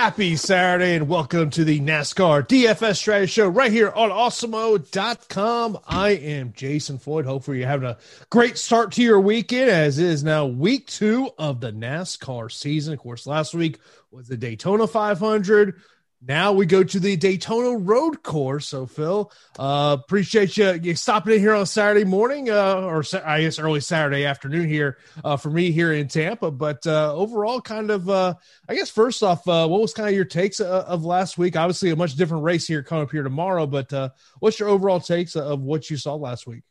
[0.00, 5.78] Happy Saturday and welcome to the NASCAR DFS Strategy Show right here on Awesemo.com.
[5.86, 7.26] I am Jason Floyd.
[7.26, 7.98] Hopefully, you're having a
[8.30, 12.94] great start to your weekend as it is now week two of the NASCAR season.
[12.94, 13.78] Of course, last week
[14.10, 15.82] was the Daytona 500.
[16.22, 18.68] Now we go to the Daytona Road Course.
[18.68, 23.40] So, Phil, uh, appreciate you, you stopping in here on Saturday morning, uh, or I
[23.40, 26.50] guess early Saturday afternoon here uh, for me here in Tampa.
[26.50, 28.34] But uh, overall, kind of, uh,
[28.68, 31.56] I guess, first off, uh, what was kind of your takes of, of last week?
[31.56, 33.66] Obviously, a much different race here coming up here tomorrow.
[33.66, 34.10] But uh,
[34.40, 36.64] what's your overall takes of what you saw last week?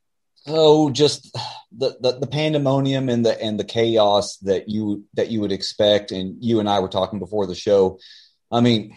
[0.45, 1.35] Oh, just
[1.75, 6.11] the, the, the pandemonium and the and the chaos that you that you would expect,
[6.11, 7.97] and you and I were talking before the show.
[8.51, 8.95] I mean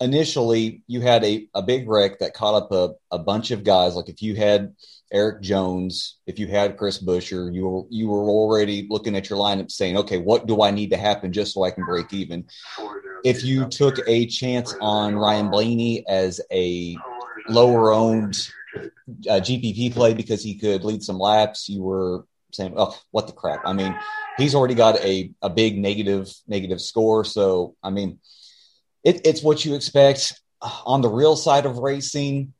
[0.00, 3.94] initially you had a, a big wreck that caught up a, a bunch of guys.
[3.94, 4.74] Like if you had
[5.12, 9.38] Erik Jones, if you had Chris Buescher, you were you were already looking at your
[9.38, 12.46] lineup saying, okay, what do I need to happen just so I can break even?
[13.24, 16.96] If you took a chance on Ryan Blaney as a
[17.48, 22.96] lower owned uh, GPP play because he could lead some laps, you were saying, oh,
[23.10, 23.62] what the crap?
[23.64, 23.98] I mean,
[24.36, 27.24] he's already got a, a big negative negative score.
[27.24, 28.18] So I mean,
[29.04, 32.52] it, it's what you expect uh, on the real side of racing.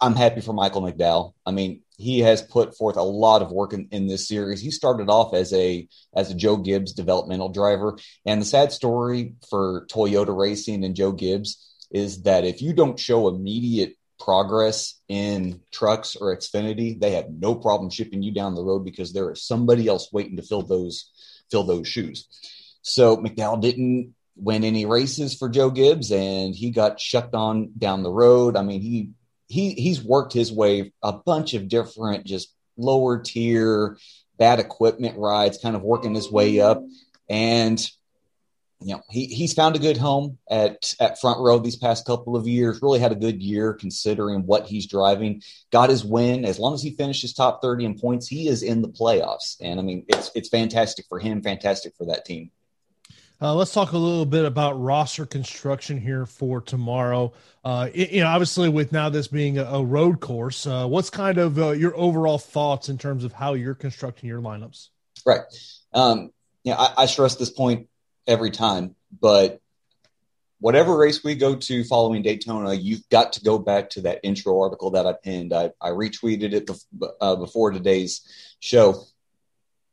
[0.00, 1.32] I'm happy for Michael McDowell.
[1.44, 4.60] I mean, he has put forth a lot of work in, in this series.
[4.60, 9.34] He started off as a as a Joe Gibbs developmental driver, and the sad story
[9.50, 15.60] for Toyota Racing and Joe Gibbs is that if you don't show immediate progress in
[15.72, 19.44] trucks or Xfinity, they have no problem shipping you down the road because there is
[19.44, 21.10] somebody else waiting to fill those
[21.50, 22.28] fill those shoes.
[22.82, 28.02] So McDowell didn't win any races for Joe Gibbs, and he got shucked on down
[28.02, 28.56] the road.
[28.56, 29.10] I mean, he
[29.48, 33.98] he he's worked his way a bunch of different just lower tier
[34.38, 36.82] bad equipment rides, kind of working his way up,
[37.28, 37.90] and
[38.84, 42.36] you know, he, he's found a good home at, at front row these past couple
[42.36, 46.44] of years, really had a good year considering what he's driving, got his win.
[46.44, 49.56] As long as he finishes top 30 in points, he is in the playoffs.
[49.60, 52.50] And I mean, it's, it's fantastic for him, fantastic for that team.
[53.42, 57.32] Uh, let's talk a little bit about roster construction here for tomorrow.
[57.64, 61.10] Uh, it, you know, obviously with now this being a, a road course, uh, what's
[61.10, 64.90] kind of uh, your overall thoughts in terms of how you're constructing your lineups?
[65.26, 65.40] Right.
[65.92, 66.30] Um,
[66.62, 67.88] yeah, I, I stress this point
[68.28, 69.60] every time, but
[70.60, 74.60] whatever race we go to following Daytona, you've got to go back to that intro
[74.60, 75.52] article that I pinned.
[75.52, 78.20] I, I retweeted it bef- uh, before today's
[78.60, 79.02] show.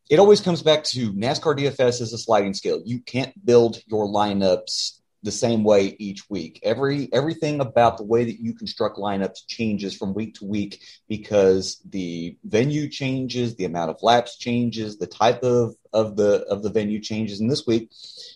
[0.10, 2.82] It always comes back to NASCAR DFS is a sliding scale.
[2.84, 6.60] You can't build your lineups the same way each week.
[6.64, 11.80] Every everything about the way that you construct lineups changes from week to week because
[11.88, 16.72] the venue changes, the amount of laps changes, the type of of the of the
[16.72, 17.40] venue changes.
[17.40, 17.92] And this week,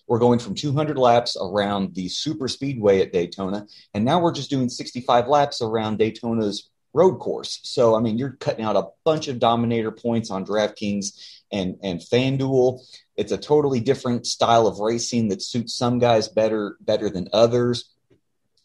[0.07, 3.65] we're going from 200 laps around the super speedway at Daytona,
[3.95, 7.59] and now we're just doing 65 laps around Daytona's road course.
[7.63, 11.99] So I mean, you're cutting out a bunch of dominator points on DraftKings and and
[11.99, 12.81] FanDuel.
[13.15, 17.89] It's a totally different style of racing that suits some guys better better than others.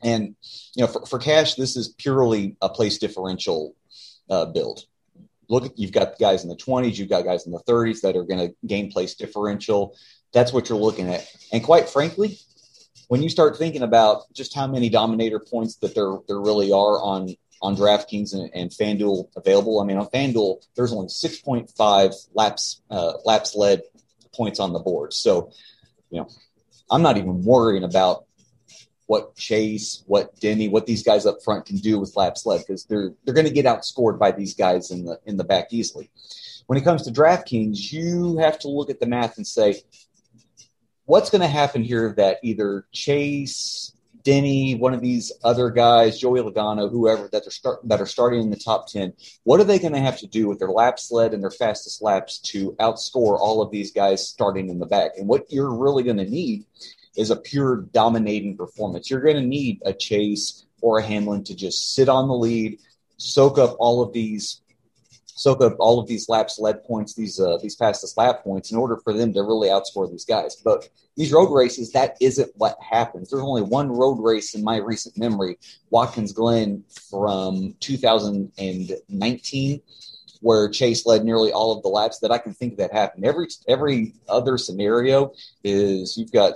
[0.03, 0.37] And
[0.75, 3.75] you know, for, for cash, this is purely a place differential
[4.31, 4.85] uh, build.
[5.49, 8.25] Look, you've got guys in the 20s, you've got guys in the 30s that are
[8.25, 9.97] going to gain place differential.
[10.33, 11.27] That's what you're looking at.
[11.53, 12.39] And quite frankly,
[13.09, 17.01] when you start thinking about just how many dominator points that there there really are
[17.03, 19.81] on on DraftKings and, and FanDuel available.
[19.81, 23.83] I mean, on FanDuel, there's only 6.5 laps uh, laps led
[24.35, 25.13] points on the board.
[25.13, 25.51] So,
[26.11, 26.29] you know,
[26.91, 28.25] I'm not even worrying about
[29.07, 32.85] what Chase, what Denny, what these guys up front can do with laps led because
[32.85, 36.11] they're they're going to get outscored by these guys in the in the back easily.
[36.67, 39.83] When it comes to DraftKings, you have to look at the math and say,
[41.07, 46.41] what's going to happen here that either Chase, Denny, one of these other guys, Joey
[46.41, 49.13] Logano, whoever that are start, that are starting in the top ten,
[49.45, 52.03] what are they going to have to do with their laps led and their fastest
[52.03, 55.13] laps to outscore all of these guys starting in the back?
[55.17, 56.67] And what you're really going to need
[57.17, 59.11] is a pure dominating performance.
[59.11, 62.79] You're going to need a Chase or a Hamlin to just sit on the lead,
[63.17, 64.61] soak up all of these
[65.39, 68.79] soak up all of these laps led points, these uh, these fastest lap points, in
[68.79, 70.57] order for them to really outscore these guys.
[70.57, 73.31] But these road races, that isn't what happens.
[73.31, 75.59] There's only one road race in my recent memory,
[75.91, 79.81] Watkins Glen from 2019,
[80.41, 83.25] where Chase led nearly all of the laps that I can think of that happened.
[83.25, 85.33] Every every other scenario
[85.63, 86.55] is you've got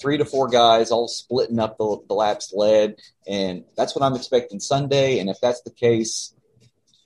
[0.00, 2.96] three to four guys all splitting up the, the laps led,
[3.26, 5.18] and that's what I'm expecting Sunday.
[5.18, 6.34] And if that's the case,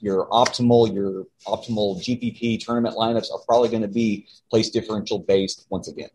[0.04, 5.66] your optimal your optimal GPP tournament lineups are probably going to be place differential based
[5.70, 6.10] once again.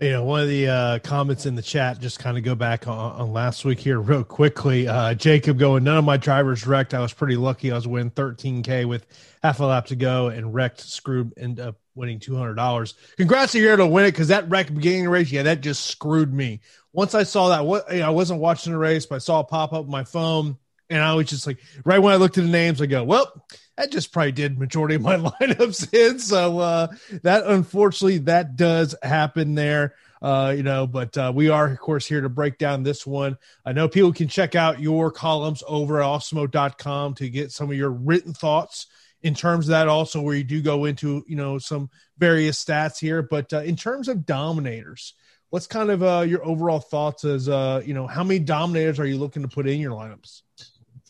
[0.00, 2.86] You know, one of the uh, comments in the chat, just kind of go back
[2.86, 4.86] on, on, last week here real quickly.
[4.86, 6.94] Uh, Jacob going, none of my drivers wrecked.
[6.94, 7.72] I was pretty lucky.
[7.72, 9.06] I was winning 13K with
[9.42, 12.94] half a lap to go and wrecked, screwed, end up winning $200.
[13.16, 15.86] Congrats to you to win it because that wreck beginning the race, yeah, that just
[15.86, 16.60] screwed me.
[16.92, 19.40] Once I saw that, what you know, I wasn't watching the race, but I saw
[19.40, 20.58] it pop up on my phone
[20.90, 23.44] and I was just like, right when I looked at the names, I go, well,
[23.76, 26.18] that just probably did majority of my lineups in.
[26.18, 26.88] So uh,
[27.22, 29.94] that unfortunately that does happen there.
[30.20, 33.38] Uh, you know, but uh, we are of course here to break down this one.
[33.64, 37.76] I know people can check out your columns over at awesemo.com to get some of
[37.76, 38.88] your written thoughts
[39.22, 42.98] in terms of that also where you do go into, you know, some various stats
[42.98, 43.22] here.
[43.22, 45.14] But uh, in terms of dominators,
[45.50, 49.06] what's kind of uh, your overall thoughts as, uh, you know, how many dominators are
[49.06, 50.42] you looking to put in your lineups?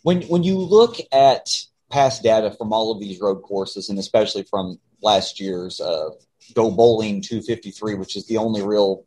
[0.09, 1.51] When when you look at
[1.91, 6.09] past data from all of these road courses, and especially from last year's uh,
[6.55, 9.05] Go Bowling 253, which is the only real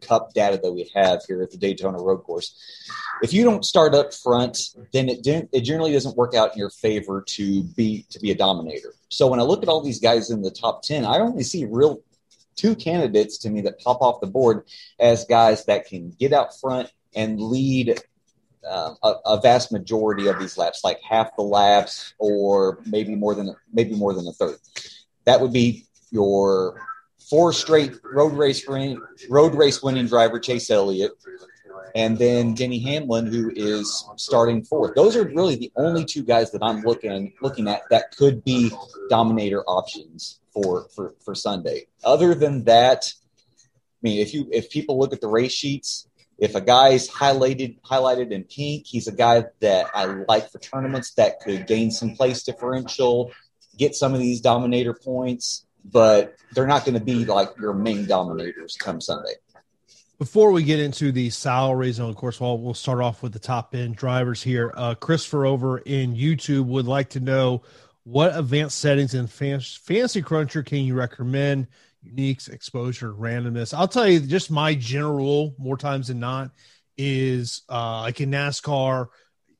[0.00, 2.56] cup data that we have here at the Daytona Road Course.
[3.20, 6.70] If you don't start up front, then it, it generally doesn't work out in your
[6.70, 8.94] favor to be to be a dominator.
[9.08, 11.64] So when I look at all these guys in the top 10, I only see
[11.64, 12.00] real
[12.54, 14.68] two candidates to me that pop off the board
[15.00, 18.00] as guys that can get out front and lead
[18.66, 23.34] uh, a, a, vast majority of these laps, like half the laps, or maybe more
[23.34, 24.58] than maybe more than a third.
[25.24, 26.80] That would be your
[27.28, 31.12] four straight road race win, road race winning driver Chase Elliott,
[31.94, 34.94] and then Denny Hamlin, who is starting fourth.
[34.94, 38.70] Those are really the only two guys that I'm looking looking at that could be
[39.08, 41.86] dominator options for for for Sunday.
[42.04, 46.07] Other than that, I mean, if you if people look at the race sheets,
[46.38, 51.12] if a guy's highlighted highlighted in pink, he's a guy that I like for tournaments
[51.14, 53.32] that could gain some place differential,
[53.76, 55.66] get some of these dominator points.
[55.84, 59.34] but they're not going to be like your main dominators come Sunday.
[60.18, 63.38] Before we get into the salaries, and of course, well, we'll start off with the
[63.38, 64.72] top end drivers here.
[64.76, 67.62] Uh, Christopher over in YouTube would like to know
[68.02, 71.68] what advanced settings in Fantasy Cruncher can you recommend?
[72.14, 73.76] Uniques, exposure, randomness.
[73.76, 76.50] I'll tell you, just my general, more times than not,
[76.96, 79.08] is uh, like in NASCAR,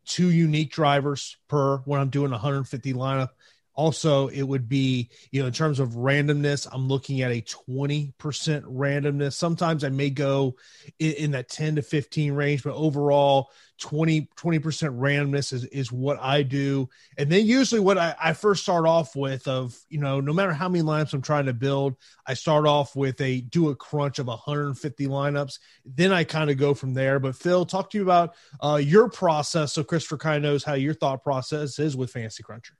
[0.04, 3.30] two unique drivers per when I'm doing 150 lineup
[3.78, 8.12] also, it would be, you know, in terms of randomness, I'm looking at a 20%
[8.18, 9.34] randomness.
[9.34, 10.56] Sometimes I may go
[10.98, 16.18] in, in, that 10 to 15 range, but overall, 20, 20% randomness is, is what
[16.20, 16.88] I do.
[17.18, 20.52] And then usually what I, I first start off with of, you know, no matter
[20.52, 21.94] how many lineups I'm trying to build,
[22.26, 25.60] I start off with a do a crunch of 150 lineups.
[25.86, 27.20] Then I kind of go from there.
[27.20, 29.72] But Phil, talk to you about uh, your process.
[29.72, 32.74] So Christopher kind of knows how your thought process is with Fantasy Cruncher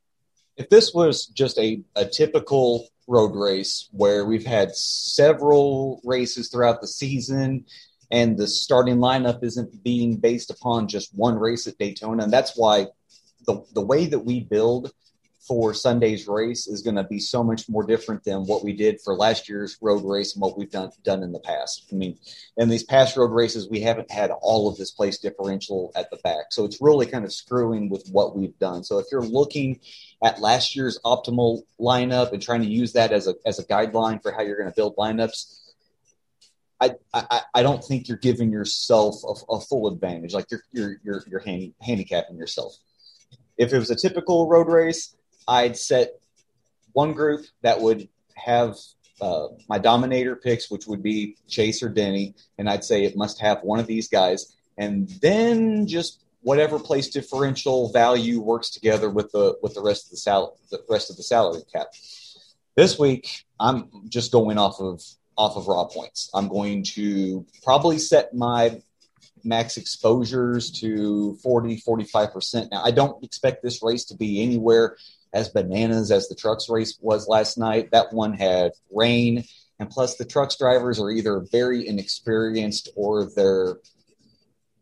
[0.58, 6.80] if this was just a, a typical road race where we've had several races throughout
[6.80, 7.64] the season
[8.10, 12.56] and the starting lineup isn't being based upon just one race at Daytona, and that's
[12.56, 12.86] why
[13.46, 14.90] the, the way that we build
[15.46, 19.00] for Sunday's race is going to be so much more different than what we did
[19.00, 21.86] for last year's road race and what we've done done in the past.
[21.92, 22.18] I mean,
[22.56, 26.16] in these past road races, we haven't had all of this place differential at the
[26.18, 28.84] back, so it's really kind of screwing with what we've done.
[28.84, 29.80] So if you're looking
[30.22, 34.20] at last year's optimal lineup and trying to use that as a as a guideline
[34.22, 35.54] for how you're going to build lineups.
[36.80, 40.32] I, I, I don't think you're giving yourself a, a full advantage.
[40.32, 42.76] Like you're you're you're, you're hand, handicapping yourself.
[43.56, 45.16] If it was a typical road race,
[45.48, 46.20] I'd set
[46.92, 48.76] one group that would have
[49.20, 53.40] uh, my dominator picks, which would be Chase or Denny, and I'd say it must
[53.40, 59.32] have one of these guys, and then just whatever place differential value works together with
[59.32, 61.88] the with the rest of the salary the rest of the salary cap.
[62.76, 65.02] This week, I'm just going off of
[65.36, 66.30] off of raw points.
[66.34, 68.80] I'm going to probably set my
[69.44, 72.70] max exposures to 40 45%.
[72.70, 74.96] Now, I don't expect this race to be anywhere
[75.32, 77.90] as bananas as the trucks race was last night.
[77.90, 79.44] That one had rain,
[79.78, 83.76] and plus the trucks drivers are either very inexperienced or they're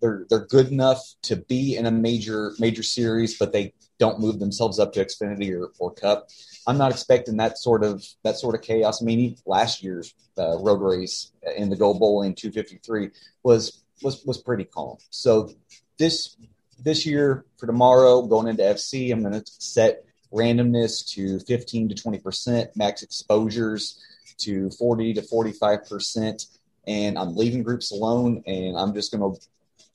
[0.01, 4.39] they're they're good enough to be in a major major series, but they don't move
[4.39, 6.29] themselves up to Xfinity or, or Cup.
[6.67, 9.03] I'm not expecting that sort of that sort of chaos.
[9.03, 13.11] I mean, last year's uh, road race in the Go Bowling 253
[13.43, 14.99] was was was pretty calm.
[15.11, 15.51] So
[15.99, 16.37] this
[16.79, 20.05] this year for tomorrow, going into FC, I'm going to set
[20.37, 24.03] randomness to 15 to 20 percent, max exposures
[24.39, 26.45] to 40 to 45 percent,
[26.87, 29.41] and I'm leaving groups alone, and I'm just going to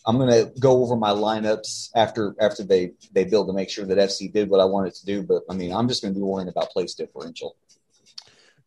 [0.05, 3.85] I'm going to go over my lineups after after they they build to make sure
[3.85, 5.23] that FC did what I wanted to do.
[5.23, 7.55] But I mean, I'm just going to be worrying about place differential.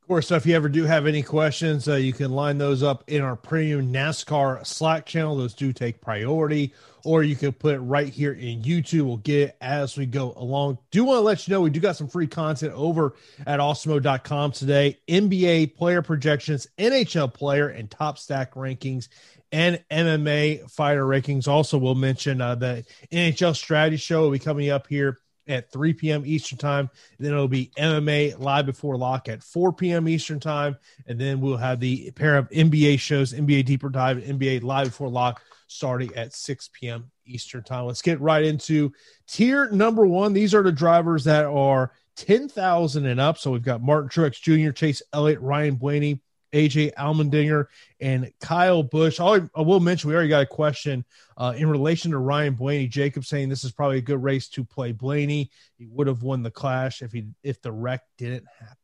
[0.05, 3.05] Of course, if you ever do have any questions, uh, you can line those up
[3.07, 5.35] in our premium NASCAR Slack channel.
[5.35, 9.07] Those do take priority, or you can put it right here in YouTube.
[9.07, 10.77] We'll get it as we go along.
[10.91, 13.15] Do want to let you know we do got some free content over
[13.47, 14.99] at awesemo.com today.
[15.09, 19.09] NBA player projections, NHL player, and top stack rankings
[19.53, 21.49] and MMA fighter rankings.
[21.49, 25.19] Also, we'll mention uh, the NHL strategy show will be coming up here
[25.49, 26.25] at 3 p.m.
[26.27, 26.91] Eastern time.
[27.19, 30.09] Then it'll be MMA live before lock at 4 p.m.
[30.09, 30.77] Eastern time.
[31.07, 35.09] And then we'll have the pair of NBA shows, NBA deeper dive, NBA live before
[35.09, 37.11] lock starting at 6 p.m.
[37.27, 37.87] Eastern time.
[37.87, 38.93] Let's get right into
[39.27, 40.33] tier number one.
[40.33, 43.39] These are the drivers that are 10,000 and up.
[43.39, 46.21] So we've got Martin Truex Jr., Chase Elliott, Ryan Blaney,
[46.55, 47.67] AJ Allmendinger
[48.01, 49.19] and Kyle Busch.
[49.21, 51.05] I will mention we already got a question
[51.37, 52.87] uh, in relation to Ryan Blaney.
[52.87, 55.51] Jacob saying this is probably a good race to play Blaney.
[55.77, 58.77] He would have won the clash if he if the wreck didn't happen.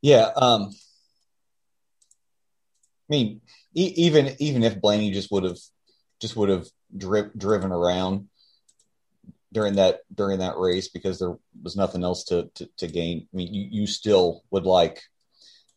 [0.00, 0.70] Yeah, um,
[3.10, 3.40] I mean,
[3.74, 5.58] e- even even if Blaney just would have
[6.20, 8.28] just would have dri- driven around
[9.52, 13.26] during that during that race because there was nothing else to to, to gain.
[13.32, 15.02] I mean, you, you still would like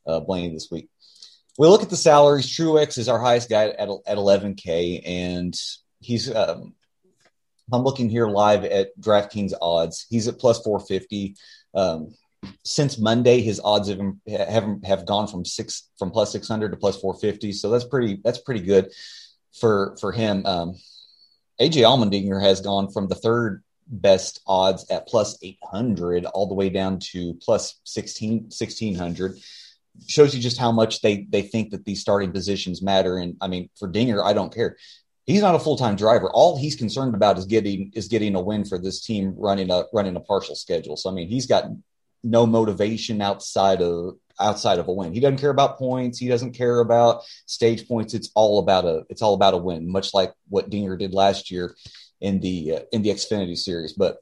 [0.08, 0.90] uh, Blaney this week.
[1.58, 2.48] We look at the salaries.
[2.48, 5.60] Truex is our highest guy at, at 11K, and
[6.00, 6.34] he's.
[6.34, 6.74] Um,
[7.74, 10.06] I'm looking here live at DraftKings odds.
[10.10, 11.36] He's at plus 450.
[11.74, 12.14] Um,
[12.64, 17.00] since Monday, his odds have have have gone from six from plus 600 to plus
[17.00, 17.54] 450.
[17.54, 18.92] So that's pretty that's pretty good
[19.60, 20.46] for for him.
[20.46, 20.76] Um,
[21.60, 26.70] AJ Allmendinger has gone from the third best odds at plus 800 all the way
[26.70, 29.38] down to plus 16 1600
[30.08, 33.18] shows you just how much they they think that these starting positions matter.
[33.18, 34.78] And I mean, for Dinger, I don't care.
[35.26, 36.30] He's not a full time driver.
[36.32, 39.86] All he's concerned about is getting is getting a win for this team running a
[39.94, 40.98] running a partial schedule.
[40.98, 41.66] So I mean, he's got
[42.24, 45.14] no motivation outside of outside of a win.
[45.14, 46.20] He doesn't care about points.
[46.20, 48.14] He doesn't care about stage points.
[48.14, 51.52] It's all about a it's all about a win, much like what Dinger did last
[51.52, 51.76] year
[52.22, 53.94] in the uh, in the Xfinity series.
[53.94, 54.18] But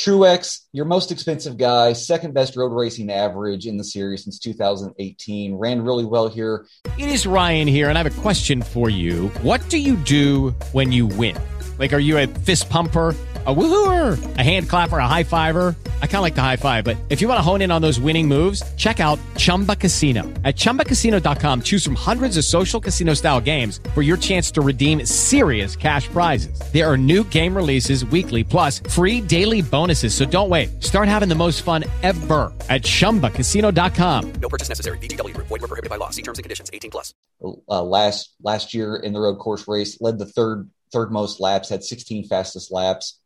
[0.00, 5.54] Truex, your most expensive guy, second best road racing average in the series since 2018,
[5.54, 6.64] ran really well here.
[6.96, 9.28] It is Ryan here, and I have a question for you.
[9.42, 11.36] What do you do when you win?
[11.78, 13.14] Like, are you a fist pumper?
[13.46, 15.74] a woohooer, a hand clapper, a high fiver.
[16.02, 17.80] I kind of like the high five, but if you want to hone in on
[17.80, 20.24] those winning moves, check out Chumba Casino.
[20.44, 25.06] At ChumbaCasino.com, choose from hundreds of social casino style games for your chance to redeem
[25.06, 26.60] serious cash prizes.
[26.70, 30.14] There are new game releases weekly, plus free daily bonuses.
[30.14, 30.82] So don't wait.
[30.82, 34.32] Start having the most fun ever at ChumbaCasino.com.
[34.32, 34.98] No purchase necessary.
[34.98, 35.36] VGW.
[35.36, 36.10] Void were prohibited by law.
[36.10, 36.70] See terms and conditions.
[36.72, 37.14] 18 plus.
[37.42, 41.68] Uh, last, last year in the road course race, led the third, third most laps,
[41.68, 43.18] had 16 fastest laps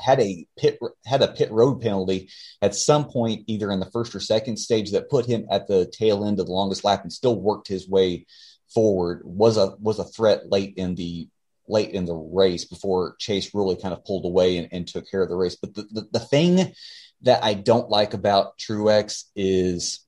[0.00, 2.30] had a pit had a pit road penalty
[2.62, 5.90] at some point either in the first or second stage that put him at the
[5.92, 8.24] tail end of the longest lap and still worked his way
[8.72, 11.28] forward was a was a threat late in the
[11.70, 15.22] late in the race before Chase really kind of pulled away and, and took care
[15.22, 15.56] of the race.
[15.56, 16.74] But the, the, the thing
[17.22, 20.00] that I don't like about Truex is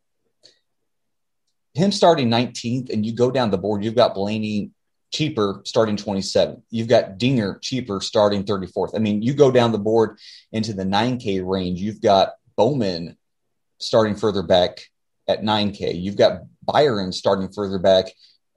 [1.75, 4.73] him starting 19th and you go down the board, you've got Blaney
[5.13, 6.63] cheaper starting 27.
[6.71, 8.95] You've got Dinger cheaper starting 34th.
[8.95, 10.19] I mean, you go down the board
[10.53, 11.81] into the 9K range.
[11.81, 13.17] You've got Bowman
[13.79, 14.87] starting further back
[15.29, 16.01] at 9K.
[16.01, 18.07] You've got Byron starting further back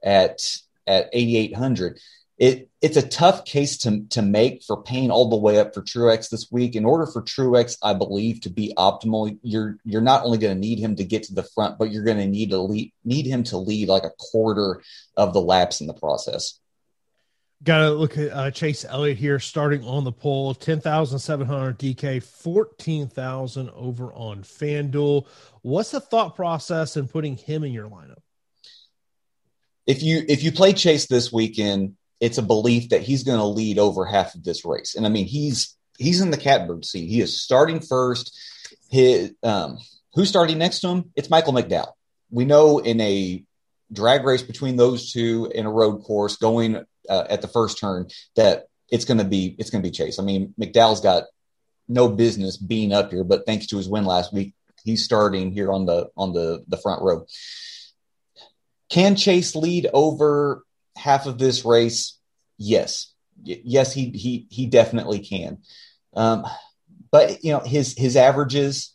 [0.02, 0.40] at
[0.86, 1.98] at 8,800
[2.38, 5.82] it it's a tough case to to make for paying all the way up for
[5.82, 6.76] Truex this week.
[6.76, 10.60] In order for Truex, I believe, to be optimal, you're you're not only going to
[10.60, 13.26] need him to get to the front, but you're going to need to lead need
[13.26, 14.82] him to lead like a quarter
[15.16, 16.60] of the laps in the process.
[17.64, 21.46] Got to look at uh, Chase Elliott here, starting on the pole, ten thousand seven
[21.46, 25.26] hundred DK, fourteen thousand over on FanDuel.
[25.62, 28.18] What's the thought process in putting him in your lineup?
[29.86, 33.44] If you if you play Chase this weekend, it's a belief that he's going to
[33.44, 34.94] lead over half of this race.
[34.94, 37.08] And I mean, he's he's in the catbird seat.
[37.08, 38.38] He is starting first.
[38.90, 39.78] His um,
[40.14, 41.12] who's starting next to him?
[41.14, 41.92] It's Michael McDowell.
[42.30, 43.44] We know in a
[43.92, 46.76] drag race between those two in a road course going
[47.08, 50.18] uh, at the first turn that it's going to be it's going to be Chase.
[50.18, 51.24] I mean, McDowell's got
[51.88, 55.70] no business being up here, but thanks to his win last week, he's starting here
[55.70, 57.26] on the on the the front row.
[58.88, 60.62] Can Chase lead over
[60.96, 62.18] half of this race,
[62.58, 65.58] yes, yes, he he he definitely can.
[66.14, 66.44] Um,
[67.10, 68.94] but you know his his averages,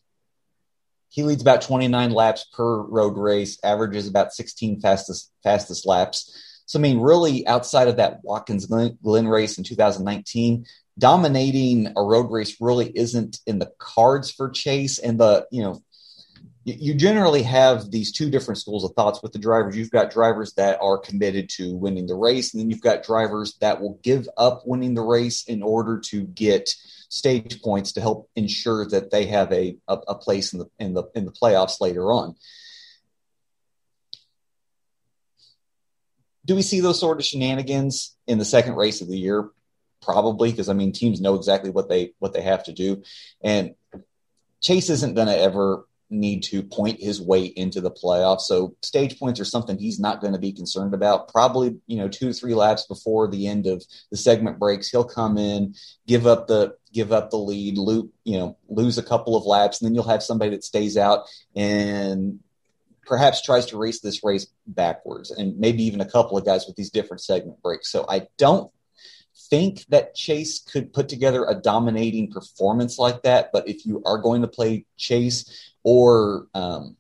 [1.10, 6.64] he leads about 29 laps per road race, averages about 16 fastest fastest laps.
[6.66, 10.66] So I mean, really, outside of that Watkins Glen race in 2019,
[10.98, 14.98] dominating a road race really isn't in the cards for Chase.
[14.98, 15.84] And the you know
[16.64, 19.76] you generally have these two different schools of thoughts with the drivers.
[19.76, 23.56] You've got drivers that are committed to winning the race, and then you've got drivers
[23.62, 26.70] that will give up winning the race in order to get
[27.10, 30.94] stage points to help ensure that they have a, a, a place in the in
[30.94, 32.36] the in the playoffs later on.
[36.46, 39.50] Do we see those sort of shenanigans in the second race of the year?
[40.02, 43.02] Probably, because I mean teams know exactly what they what they have to do,
[43.44, 43.74] and
[44.62, 48.42] Chase isn't to ever need to point his way into the playoffs.
[48.42, 51.30] So stage points are something he's not going to be concerned about.
[51.30, 55.04] Probably, you know, two to three laps before the end of the segment breaks, he'll
[55.04, 55.74] come in,
[56.06, 59.80] give up the give up the lead, loop, you know, lose a couple of laps,
[59.80, 61.22] and then you'll have somebody that stays out
[61.56, 62.40] and
[63.06, 66.76] perhaps tries to race this race backwards, and maybe even a couple of guys with
[66.76, 67.92] these different segment breaks.
[67.92, 68.72] So I don't
[69.50, 73.52] think that Chase could put together a dominating performance like that.
[73.52, 76.96] But if you are going to play Chase, or um,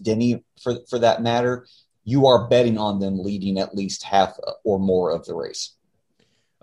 [0.00, 1.66] Denny for for that matter,
[2.04, 5.74] you are betting on them leading at least half or more of the race.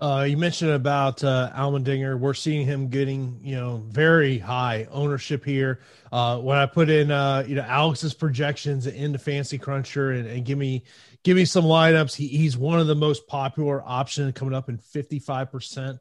[0.00, 2.16] Uh, you mentioned about uh, Allmendinger.
[2.18, 5.80] We're seeing him getting, you know, very high ownership here.
[6.12, 10.44] Uh, when I put in, uh, you know, Alex's projections into Fantasy Cruncher and, and
[10.44, 10.84] give me,
[11.24, 12.14] give me some lineups.
[12.14, 15.98] He, he's one of the most popular options coming up in 55%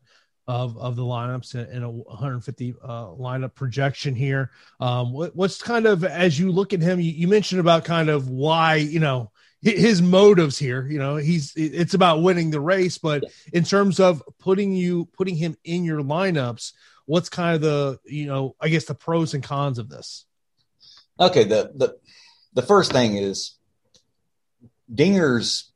[0.48, 4.52] of of the lineups in a 150 uh, lineup projection here.
[4.80, 8.10] Um, what, what's kind of as you look at him, you, you, mentioned about kind
[8.10, 9.32] of why you know
[9.62, 10.88] his motives here.
[10.88, 15.36] You know, he's it's about winning the race, but in terms of putting you putting
[15.36, 16.72] him in your lineups,
[17.06, 20.26] what's kind of the you know I guess the pros and cons of this.
[21.20, 21.98] Okay, the the
[22.54, 23.58] the first thing is
[24.94, 25.72] Dinger's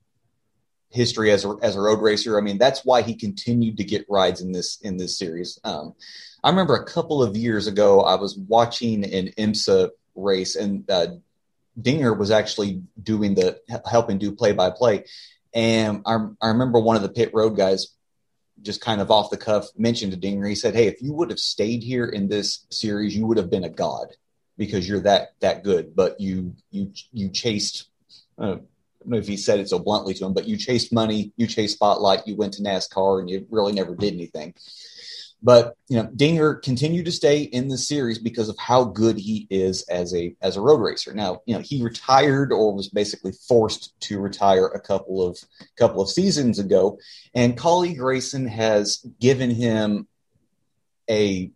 [0.91, 2.37] history as a, as a road racer.
[2.37, 5.59] I mean, that's why he continued to get rides in this in this series.
[5.63, 5.95] Um,
[6.43, 11.07] I remember a couple of years ago, I was watching an IMSA race, and uh,
[11.79, 15.05] Dinger was actually doing the helping do play by play.
[15.53, 17.87] And I, I remember one of the pit road guys
[18.61, 20.47] just kind of off the cuff mentioned to Dinger.
[20.47, 23.49] He said, "Hey, if you would have stayed here in this series, you would have
[23.49, 24.15] been a god
[24.57, 25.95] because you're that that good.
[25.95, 27.87] But you you you chased.
[28.37, 28.57] Uh,
[29.01, 31.47] don't know if he said it so bluntly to him, but you chased money, you
[31.47, 34.53] chased spotlight, you went to NASCAR, and you really never did anything.
[35.43, 39.47] But you know, Dinger continued to stay in the series because of how good he
[39.49, 41.13] is as a as a road racer.
[41.15, 45.39] Now, you know, he retired or was basically forced to retire a couple of
[45.77, 46.99] couple of seasons ago,
[47.33, 50.07] and Kaulig Racing has given him
[51.09, 51.49] a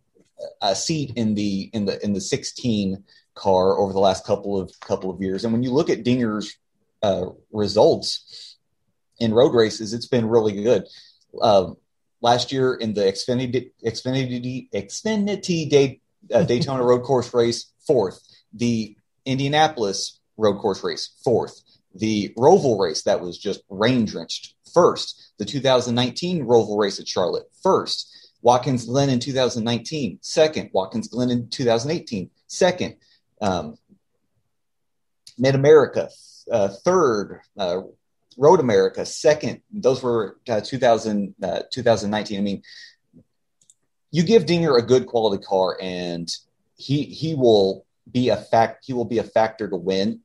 [0.60, 3.04] a seat in the in the in the 16
[3.36, 5.44] car over the last couple of couple of years.
[5.44, 6.56] And when you look at Dinger's
[7.06, 8.56] uh, results
[9.18, 10.84] in road races, it's been really good.
[11.40, 11.70] Uh,
[12.20, 16.00] last year in the Xfinity Xfinity Xfinity Day,
[16.34, 18.20] uh, Daytona Road Course race, fourth.
[18.52, 21.60] The Indianapolis Road Course race, fourth.
[21.94, 25.32] The Roval race that was just rain drenched, first.
[25.38, 28.12] The 2019 Roval race at Charlotte, first.
[28.42, 30.70] Watkins Glen in 2019, second.
[30.72, 32.96] Watkins Glen in 2018, second.
[33.40, 33.76] Um,
[35.38, 36.08] Mid America,
[36.50, 37.40] uh, third.
[37.56, 37.82] Uh,
[38.36, 39.62] Road America, second.
[39.72, 42.38] Those were uh, 2000, uh, 2019.
[42.38, 42.62] I mean,
[44.10, 46.28] you give Dinger a good quality car, and
[46.76, 48.84] he he will be a fact.
[48.86, 50.20] He will be a factor to win.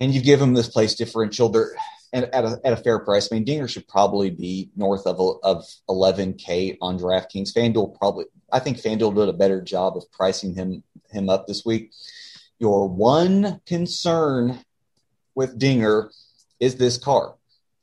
[0.00, 1.74] And you give him this place differential there,
[2.12, 3.28] and at a, at a fair price.
[3.30, 7.52] I mean, Dinger should probably be north of of 11k on DraftKings.
[7.52, 8.26] FanDuel probably.
[8.52, 11.92] I think FanDuel did a better job of pricing him him up this week.
[12.58, 14.60] Your one concern
[15.34, 16.10] with Dinger
[16.60, 17.34] is this car.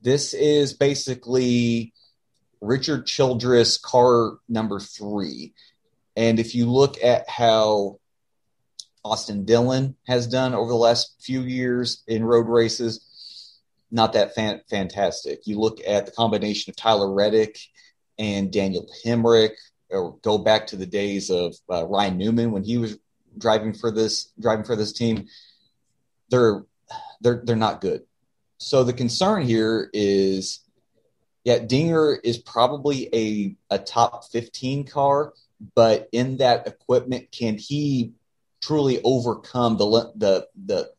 [0.01, 1.93] This is basically
[2.61, 5.53] Richard Childress car number three.
[6.15, 7.99] And if you look at how
[9.03, 13.59] Austin Dillon has done over the last few years in road races,
[13.91, 15.45] not that fan- fantastic.
[15.45, 17.57] You look at the combination of Tyler Reddick
[18.17, 19.53] and Daniel Hemric,
[19.89, 22.97] or go back to the days of uh, Ryan Newman when he was
[23.37, 25.27] driving for this driving for this team.
[26.29, 26.63] They're
[27.21, 28.01] they're they're not good.
[28.57, 30.59] So the concern here is,
[31.43, 35.33] yeah, Dinger is probably a, a top 15 car,
[35.73, 38.13] but in that equipment, can he
[38.61, 40.91] truly overcome the the the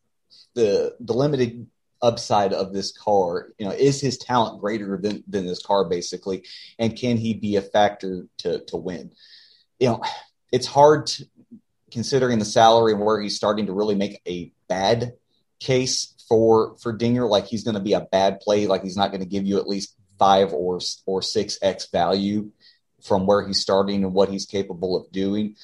[0.55, 1.67] the, the limited
[2.01, 3.53] upside of this car?
[3.57, 6.43] You know, is his talent greater than than this car basically,
[6.77, 9.13] and can he be a factor to to win?
[9.79, 10.03] You know,
[10.51, 11.25] it's hard to,
[11.91, 15.13] considering the salary and where he's starting to really make a bad
[15.63, 17.25] case for for Dinger.
[17.25, 18.67] Like he's going to be a bad play.
[18.67, 22.51] Like he's not going to give you at least five or or six x value
[23.03, 25.55] from where he's starting and what he's capable of doing.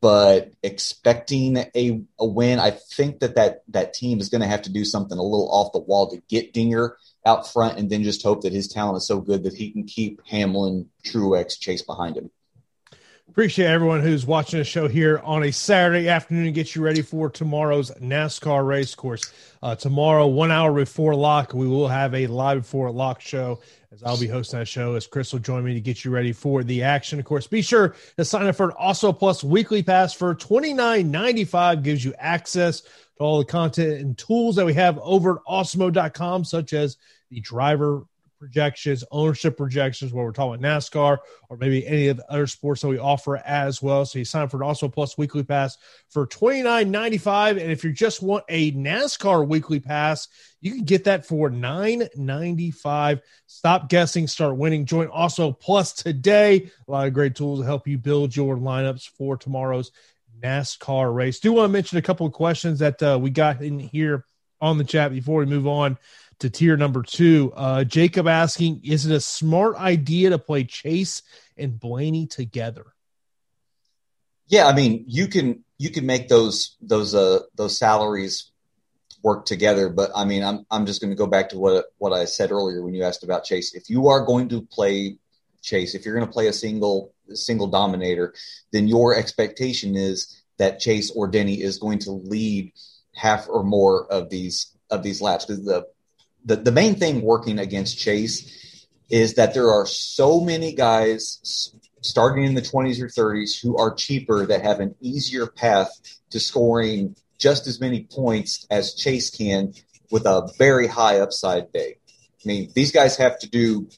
[0.00, 4.62] But expecting a, a win, I think that, that that team is going to have
[4.62, 8.02] to do something a little off the wall to get Dinger out front, and then
[8.02, 11.82] just hope that his talent is so good that he can keep Hamlin, Truex, Chase
[11.82, 12.30] behind him.
[13.28, 17.00] Appreciate everyone who's watching the show here on a Saturday afternoon to get you ready
[17.00, 19.32] for tomorrow's NASCAR race course.
[19.62, 24.02] Uh, tomorrow, one hour before lock, we will have a live before lock show as
[24.02, 26.62] I'll be hosting that show as Chris will join me to get you ready for
[26.62, 27.18] the action.
[27.18, 30.74] Of course, be sure to sign up for an Also Plus weekly pass for twenty
[30.74, 31.82] nine ninety five.
[31.82, 32.88] Gives you access to
[33.20, 36.98] all the content and tools that we have over at awesemo.com, such as
[37.30, 38.04] the driver
[38.42, 42.82] projections, ownership projections, where we're talking about NASCAR or maybe any of the other sports
[42.82, 44.04] that we offer as well.
[44.04, 45.78] So you sign up for an Also Plus weekly pass
[46.10, 50.26] for twenty nine ninety five, and if you just want a NASCAR weekly pass,
[50.60, 53.20] you can get that for nine ninety five.
[53.46, 54.86] Stop guessing, start winning.
[54.86, 56.68] Join Also Plus today.
[56.88, 59.92] A lot of great tools to help you build your lineups for tomorrow's
[60.42, 61.38] NASCAR race.
[61.38, 64.24] Do want to mention a couple of questions that uh, we got in here
[64.62, 65.98] on the chat before we move on
[66.38, 67.52] to tier number two.
[67.54, 71.22] Uh, Jacob asking, is it a smart idea to play Chase
[71.58, 72.86] and Blaney together?
[74.46, 78.50] Yeah, I mean, you can you can make those those uh those salaries
[79.22, 82.12] work together, but I mean, I'm I'm just going to go back to what what
[82.12, 83.74] I said earlier when you asked about Chase.
[83.74, 85.16] If you are going to play
[85.62, 88.34] Chase, if you're going to play a single single dominator,
[88.72, 92.72] then your expectation is that Chase or Denny is going to lead
[93.14, 95.86] half or more of these of these laps because the
[96.44, 102.44] the, the main thing working against Chase is that there are so many guys starting
[102.44, 105.90] in the 20s or 30s who are cheaper that have an easier path
[106.30, 109.72] to scoring just as many points as Chase can
[110.10, 111.96] with a very high upside day.
[112.44, 113.88] I mean, these guys have to do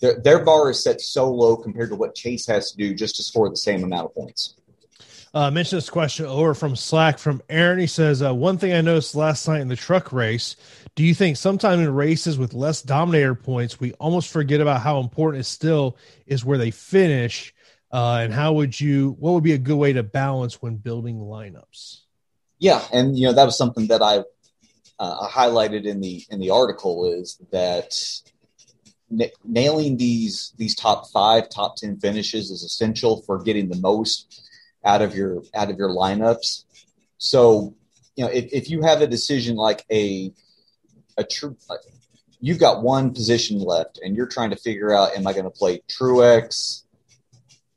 [0.00, 3.16] their, their bar is set so low compared to what Chase has to do just
[3.16, 4.54] to score the same amount of points.
[5.34, 7.78] Uh, mention this question over from Slack from Aaron.
[7.78, 10.56] He says, uh, One thing I noticed last night in the truck race,
[10.94, 15.00] do you think sometime in races with less dominator points, we almost forget about how
[15.00, 17.54] important it still is where they finish?
[17.92, 21.16] Uh, and how would you, what would be a good way to balance when building
[21.16, 22.00] lineups?
[22.58, 22.84] Yeah.
[22.92, 24.24] And, you know, that was something that I,
[24.98, 27.94] uh, highlighted in the, in the article is that
[29.10, 34.47] n- nailing these, these top five, top 10 finishes is essential for getting the most
[34.84, 36.64] out of your out of your lineups.
[37.18, 37.74] So,
[38.16, 40.32] you know, if, if you have a decision like a
[41.16, 41.56] a true,
[42.40, 45.50] you've got one position left, and you're trying to figure out, am I going to
[45.50, 46.84] play Truex,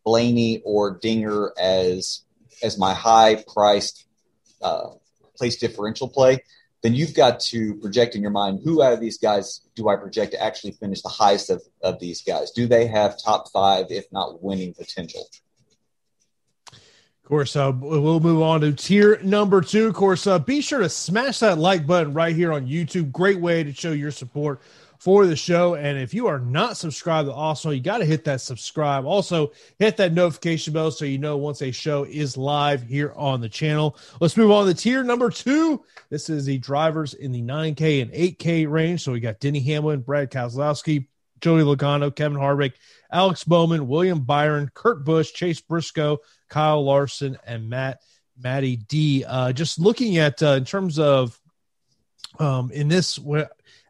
[0.06, 2.22] Blaney, or Dinger as
[2.64, 4.06] as my high priced
[4.62, 4.90] uh,
[5.36, 6.44] place differential play?
[6.84, 9.96] Then you've got to project in your mind who out of these guys do I
[9.98, 12.52] project to actually finish the highest of, of these guys?
[12.52, 15.28] Do they have top five, if not winning potential?
[17.32, 19.88] Course, uh, we'll move on to tier number two.
[19.88, 23.14] Of course, uh, be sure to smash that like button right here on YouTube.
[23.14, 24.60] Great way to show your support
[24.98, 25.76] for the show.
[25.76, 29.06] And if you are not subscribed to Awesemo, you got to hit that subscribe.
[29.06, 33.40] Also, hit that notification bell so you know once a show is live here on
[33.40, 33.98] the channel.
[34.20, 35.86] Let's move on to tier number two.
[36.10, 39.04] This is the drivers in the 9K and 8K range.
[39.04, 41.08] So we got Denny Hamlin, Brad Keselowski,
[41.42, 42.74] Joey Logano, Kevin Harvick,
[43.12, 48.00] Alex Bowman, William Byron, Kurt Busch, Chase Briscoe, Kyle Larson, and Matt
[48.42, 49.26] Matty D.
[49.26, 51.40] Uh, just looking at uh, in terms of
[52.40, 53.20] um, in this,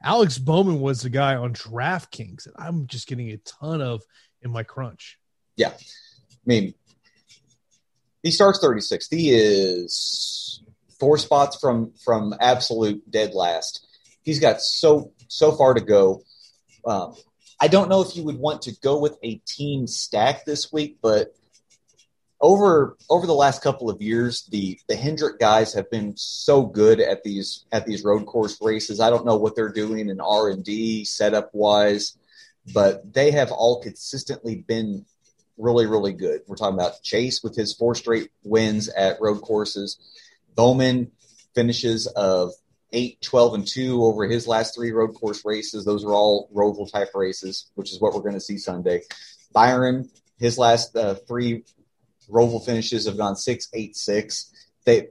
[0.03, 4.03] Alex Bowman was the guy on DraftKings that I'm just getting a ton of
[4.41, 5.17] in my crunch.
[5.55, 6.73] Yeah, I mean,
[8.23, 9.07] he starts 36th.
[9.11, 10.63] He is
[10.99, 13.85] four spots from from absolute dead last.
[14.23, 16.23] He's got so so far to go.
[16.85, 17.15] Um,
[17.61, 20.97] I don't know if you would want to go with a team stack this week,
[20.99, 21.35] but
[22.41, 26.99] over over the last couple of years, the the Hendrick guys have been so good
[26.99, 28.99] at these at these road course races.
[28.99, 32.17] I don't know what they're doing in R and D setup wise,
[32.73, 35.05] but they have all consistently been
[35.55, 36.41] really really good.
[36.47, 39.99] We're talking about Chase with his four straight wins at road courses,
[40.55, 41.11] Bowman
[41.53, 42.53] finishes of
[42.93, 45.85] 8, 12, and 2 over his last three road course races.
[45.85, 49.01] Those are all Roval type races, which is what we're going to see Sunday.
[49.53, 51.63] Byron, his last uh, three
[52.29, 54.53] Roval finishes have gone 6, 8, 6.
[54.85, 55.07] They,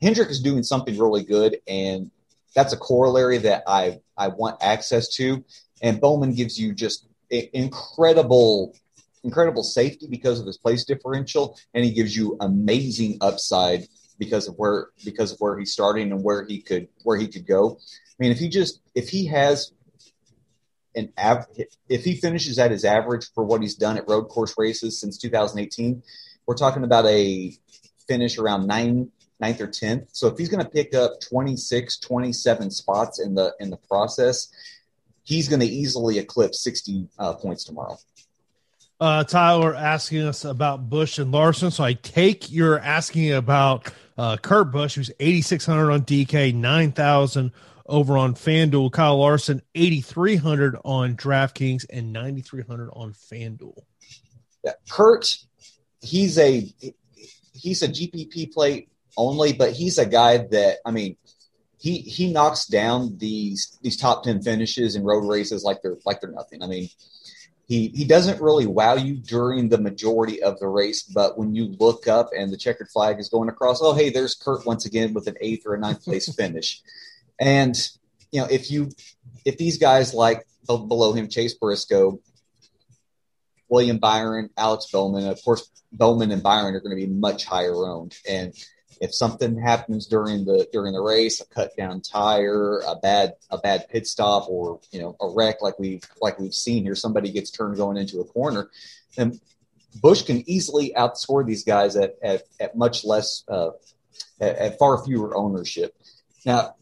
[0.00, 2.10] Hendrick is doing something really good, and
[2.54, 5.44] that's a corollary that I, I want access to.
[5.82, 8.74] And Bowman gives you just incredible
[9.22, 13.86] incredible safety because of his place differential, and he gives you amazing upside
[14.20, 17.46] because of where because of where he's starting and where he could where he could
[17.46, 17.78] go.
[17.80, 19.72] I mean, if he just if he has
[20.94, 21.48] an av-
[21.88, 25.16] if he finishes at his average for what he's done at road course races since
[25.18, 26.02] 2018,
[26.46, 27.52] we're talking about a
[28.06, 30.08] finish around nine ninth or 10th.
[30.12, 34.52] So if he's going to pick up 26, 27 spots in the in the process,
[35.24, 37.96] he's going to easily eclipse 60 uh, points tomorrow.
[39.00, 41.70] Uh, Tyler asking us about Busch and Larson.
[41.70, 47.52] So I take you're asking about uh, Kurt Busch, who's 8,600 on DK, 9,000
[47.86, 48.92] over on FanDuel.
[48.92, 53.78] Kyle Larson, 8,300 on DraftKings and 9,300 on FanDuel.
[54.62, 55.38] Yeah, Kurt,
[56.02, 56.70] he's a
[57.54, 61.16] he's a GPP play only, but he's a guy that I mean,
[61.78, 66.20] he he knocks down these these top ten finishes in road races like they're like
[66.20, 66.62] they're nothing.
[66.62, 66.90] I mean,
[67.70, 71.66] he he doesn't really wow you during the majority of the race, but when you
[71.78, 75.14] look up and the checkered flag is going across, oh hey, there's Kurt once again
[75.14, 76.82] with an eighth or a ninth place finish.
[77.38, 77.76] And
[78.32, 78.90] you know, if you
[79.44, 82.20] if these guys like below him, Chase Briscoe,
[83.68, 87.86] William Byron, Alex Bowman, of course, Bowman and Byron are going to be much higher
[87.86, 88.16] owned.
[88.28, 88.52] And
[89.00, 93.56] if something happens during the during the race, a cut down tire, a bad a
[93.56, 97.32] bad pit stop, or you know a wreck like we've like we've seen here, somebody
[97.32, 98.70] gets turned going into a corner,
[99.16, 99.40] then
[100.00, 103.70] Busch can easily outscore these guys at at, at much less uh,
[104.38, 105.96] at, at far fewer ownership.
[106.44, 106.74] Now,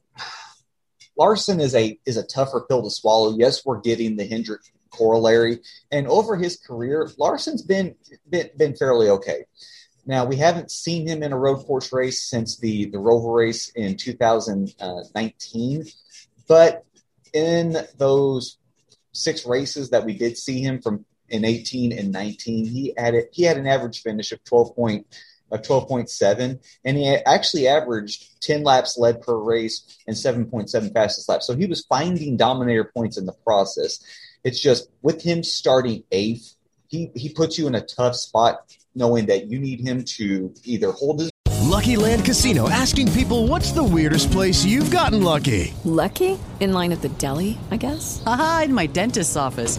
[1.17, 3.37] Larson is a is a tougher pill to swallow.
[3.37, 5.61] Yes, we're getting the Hendrick corollary,
[5.93, 7.95] and over his career, Larson's been
[8.29, 9.45] been, been fairly okay.
[10.09, 13.69] Now we haven't seen him in a road course race since the the Roval race
[13.77, 15.85] in 2019,
[16.49, 16.85] but
[17.35, 18.57] in those
[19.13, 23.43] six races that we did see him from in 18 and 19, he it, he
[23.43, 25.07] had an average finish of 12 point
[25.51, 31.47] of 12.7, and he actually averaged 10 laps led per race and 7.7 fastest laps.
[31.47, 34.03] So he was finding dominator points in the process.
[34.43, 36.55] It's just with him starting eighth,
[36.89, 40.91] he, he puts you in a tough spot knowing that you need him to either
[40.93, 41.31] hold his.
[41.63, 45.73] Lucky Land Casino asking people what's the weirdest place you've gotten lucky?
[45.85, 46.39] Lucky?
[46.61, 48.23] In line at the deli, I guess?
[48.27, 49.79] Aha, in my dentist's office.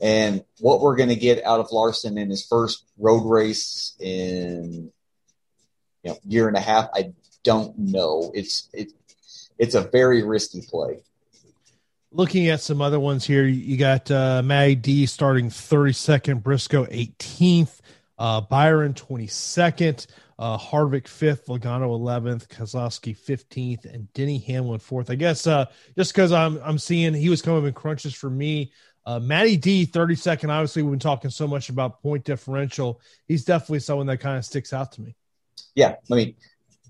[0.00, 4.90] And what we're going to get out of Larson in his first road race in
[6.02, 7.12] you know year and a half, I
[7.44, 8.30] don't know.
[8.34, 8.92] It's it,
[9.58, 11.02] it's a very risky play.
[12.12, 17.78] Looking at some other ones here, you got uh, Matty D starting 32nd, Briscoe 18th,
[18.18, 25.10] uh, Byron 22nd, uh, Harvick 5th, Logano 11th, Keselowski 15th, and Denny Hamlin 4th.
[25.10, 28.72] I guess uh, just because I'm I'm seeing he was coming in crunches for me.
[29.06, 30.50] Uh, Matty D 32nd.
[30.50, 33.00] Obviously, we've been talking so much about point differential.
[33.26, 35.16] He's definitely someone that kind of sticks out to me.
[35.74, 36.34] Yeah, I mean,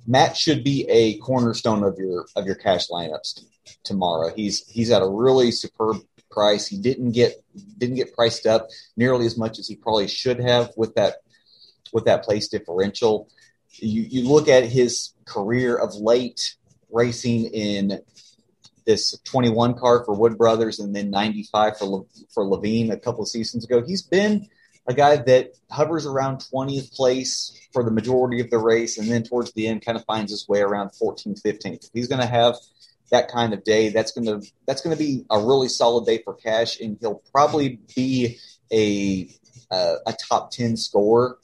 [0.06, 3.44] Matt should be a cornerstone of your of your cash lineups
[3.84, 4.32] tomorrow.
[4.34, 5.98] He's he's at a really superb
[6.30, 6.66] price.
[6.66, 7.34] He didn't get
[7.78, 11.16] didn't get priced up nearly as much as he probably should have with that
[11.92, 13.28] with that place differential.
[13.72, 16.56] You you look at his career of late
[16.90, 18.00] racing in
[18.84, 23.28] this 21 car for Wood Brothers and then 95 for for Leavine a couple of
[23.28, 23.82] seasons ago.
[23.86, 24.48] He's been
[24.86, 29.22] a guy that hovers around 20th place for the majority of the race and then
[29.22, 32.56] towards the end kind of finds his way around 14th 15th he's going to have
[33.10, 36.20] that kind of day that's going to that's going to be a really solid day
[36.24, 38.38] for cash and he'll probably be
[38.72, 39.28] a
[39.70, 41.38] uh, a top 10 scorer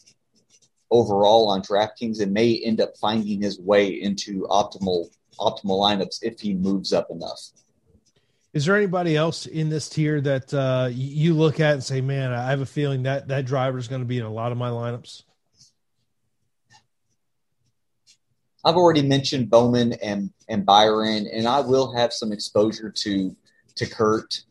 [0.91, 6.41] overall on DraftKings and may end up finding his way into optimal optimal lineups if
[6.41, 7.41] he moves up enough.
[8.53, 12.33] Is there anybody else in this tier that uh, you look at and say, "Man,
[12.33, 14.57] I have a feeling that that driver is going to be in a lot of
[14.57, 15.25] my lineups"?
[18.65, 23.37] I've already mentioned Bowman and and Byron, and I will have some exposure to
[23.77, 24.43] to Kurt.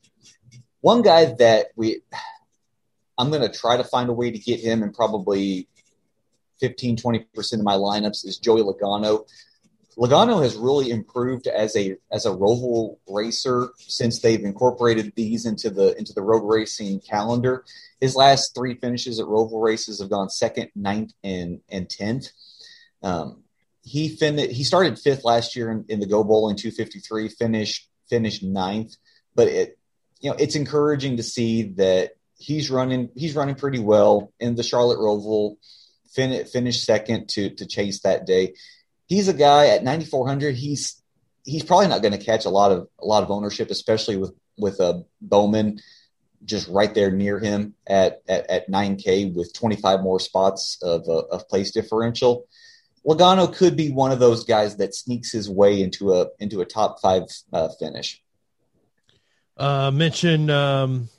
[0.81, 2.01] One guy that we
[3.17, 5.67] I'm going to try to find a way to get him and probably
[6.59, 9.25] 15 20% of my lineups is Joey Logano.
[9.97, 15.69] Logano has really improved as a as a roval racer since they've incorporated these into
[15.69, 17.63] the into the road racing calendar.
[18.01, 22.29] His last three finishes at roval races have gone second, ninth, and and tenth.
[23.03, 23.43] Um,
[23.83, 28.43] he fin- he started fifth last year in, in the Go Bowling 253, finished finished
[28.43, 28.95] ninth,
[29.33, 29.79] but it
[30.19, 34.63] you know it's encouraging to see that he's running he's running pretty well in the
[34.63, 35.55] Charlotte Roval.
[36.11, 38.53] Fin- finished second to to chase that day
[39.07, 41.01] he's a guy at 9400 he's
[41.43, 44.33] he's probably not going to catch a lot of a lot of ownership especially with
[44.57, 45.79] with a uh, bowman
[46.43, 51.23] just right there near him at at, at 9k with 25 more spots of uh,
[51.31, 52.45] of place differential
[53.05, 56.65] Logano could be one of those guys that sneaks his way into a into a
[56.65, 58.21] top five uh, finish.
[59.57, 61.09] Uh, mention um,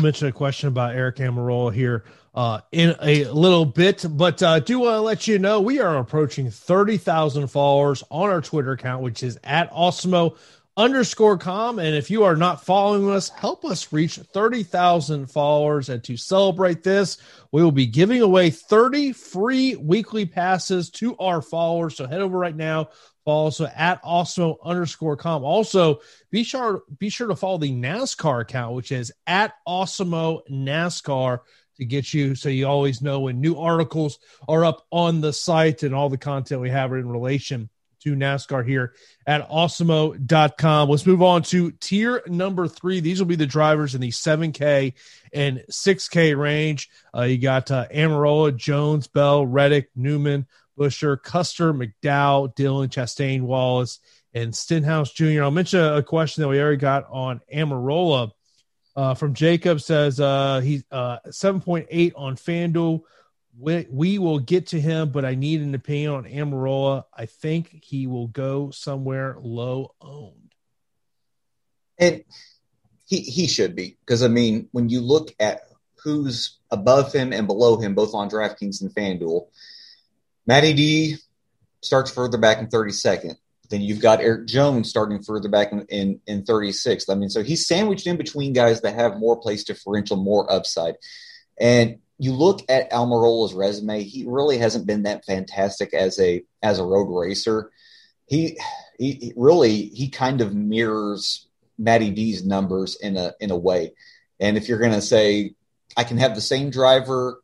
[0.00, 2.04] mention a question about Eric Almirola here
[2.38, 5.96] uh, in a little bit, but uh, do want to let you know we are
[5.96, 10.36] approaching 30,000 followers on our Twitter account, which is at Awesemo
[10.76, 11.80] underscore com.
[11.80, 15.88] And if you are not following us, help us reach 30,000 followers.
[15.88, 17.18] And to celebrate this,
[17.50, 21.96] we will be giving away 30 free weekly passes to our followers.
[21.96, 22.90] So head over right now.
[23.24, 25.42] Follow us at Awesemo underscore com.
[25.42, 31.40] Also, be sure be sure to follow the NASCAR account, which is at Awesemo NASCAR
[31.78, 35.82] to get you so you always know when new articles are up on the site
[35.82, 38.94] and all the content we have in relation to NASCAR here
[39.26, 40.88] at awesemo.com.
[40.88, 43.00] Let's move on to tier number three.
[43.00, 44.94] These will be the drivers in the 7K
[45.32, 46.88] and 6K range.
[47.14, 50.46] Uh, you got uh, Almirola, Jones, Bell, Reddick, Newman,
[50.78, 53.98] Buescher, Custer, McDowell, Dillon, Chastain, Wallace,
[54.32, 55.42] and Stenhouse Jr.
[55.42, 58.30] I'll mention a question that we already got on Almirola
[58.98, 63.02] uh, from Jacob says uh, he's uh, 7.8 on FanDuel.
[63.56, 67.04] We, we will get to him, but I need an opinion on Almirola.
[67.16, 70.52] I think he will go somewhere low owned.
[71.96, 72.24] And
[73.06, 75.60] he, he should be, because I mean, when you look at
[76.02, 79.46] who's above him and below him, both on DraftKings and FanDuel,
[80.44, 81.16] Matty D
[81.82, 83.36] starts further back in 32nd.
[83.68, 87.10] Then you've got Eric Jones starting further back in, in, in 36th.
[87.10, 90.96] I mean, so he's sandwiched in between guys that have more place differential, more upside.
[91.60, 96.78] And you look at Almirola's resume, he really hasn't been that fantastic as a as
[96.78, 97.70] a road racer.
[98.26, 98.58] He
[98.98, 101.46] he really he kind of mirrors
[101.78, 103.92] Matty D's numbers in a in a way.
[104.40, 105.54] And if you're going to say
[105.96, 107.40] I can have the same driver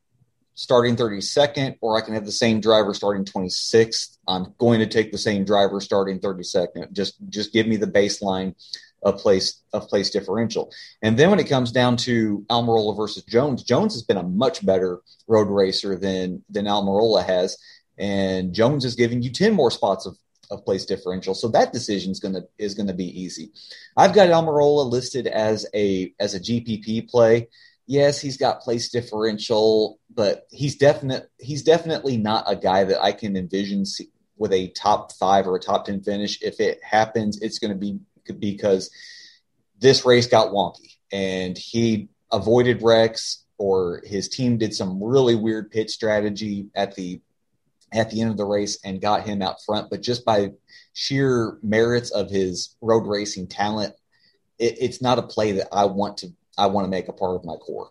[0.54, 5.12] starting 32nd or I can have the same driver starting 26th, I'm going to take
[5.12, 6.92] the same driver starting 32nd.
[6.92, 8.54] Just just give me the baseline
[9.02, 10.72] of place of place differential.
[11.02, 14.64] And then when it comes down to Almirola versus Jones, Jones has been a much
[14.64, 17.58] better road racer than than Almirola has,
[17.98, 20.16] and Jones is giving you 10 more spots of
[20.50, 21.34] of place differential.
[21.34, 23.50] So that decision is gonna is gonna be easy.
[23.96, 27.48] I've got Almirola listed as a as a GPP play.
[27.86, 33.12] Yes, he's got place differential, but he's definite he's definitely not a guy that I
[33.12, 33.84] can envision
[34.36, 36.40] with a top five or a top ten finish.
[36.42, 37.98] If it happens, it's going to be
[38.38, 38.90] because
[39.78, 45.70] this race got wonky and he avoided wrecks or his team did some really weird
[45.70, 47.20] pit strategy at the
[47.92, 49.90] at the end of the race and got him out front.
[49.90, 50.52] But just by
[50.94, 53.94] sheer merits of his road racing talent,
[54.58, 57.36] it, it's not a play that I want to I want to make a part
[57.36, 57.90] of my core.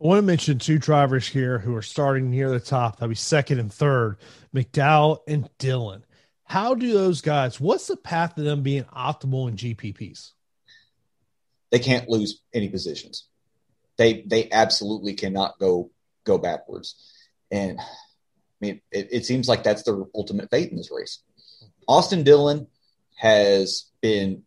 [0.00, 2.96] I want to mention two drivers here who are starting near the top.
[2.96, 4.18] That'll be second and third,
[4.54, 6.04] McDowell and Dillon.
[6.44, 7.58] How do those guys?
[7.58, 10.32] What's the path to them being optimal in GPPs?
[11.70, 13.26] They can't lose any positions.
[13.96, 15.90] They they absolutely cannot go
[16.24, 16.94] go backwards.
[17.50, 17.84] And I
[18.60, 21.22] mean, it, it seems like that's their ultimate fate in this race.
[21.88, 22.68] Austin Dillon
[23.16, 24.42] has been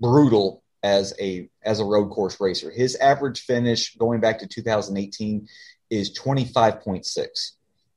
[0.00, 2.70] brutal as a as a road course racer.
[2.70, 5.48] His average finish going back to 2018
[5.90, 7.26] is 25.6.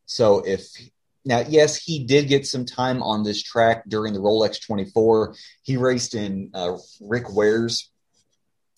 [0.05, 0.65] So if
[1.25, 5.35] now, yes, he did get some time on this track during the Rolex 24.
[5.61, 7.91] He raced in uh, Rick Ware's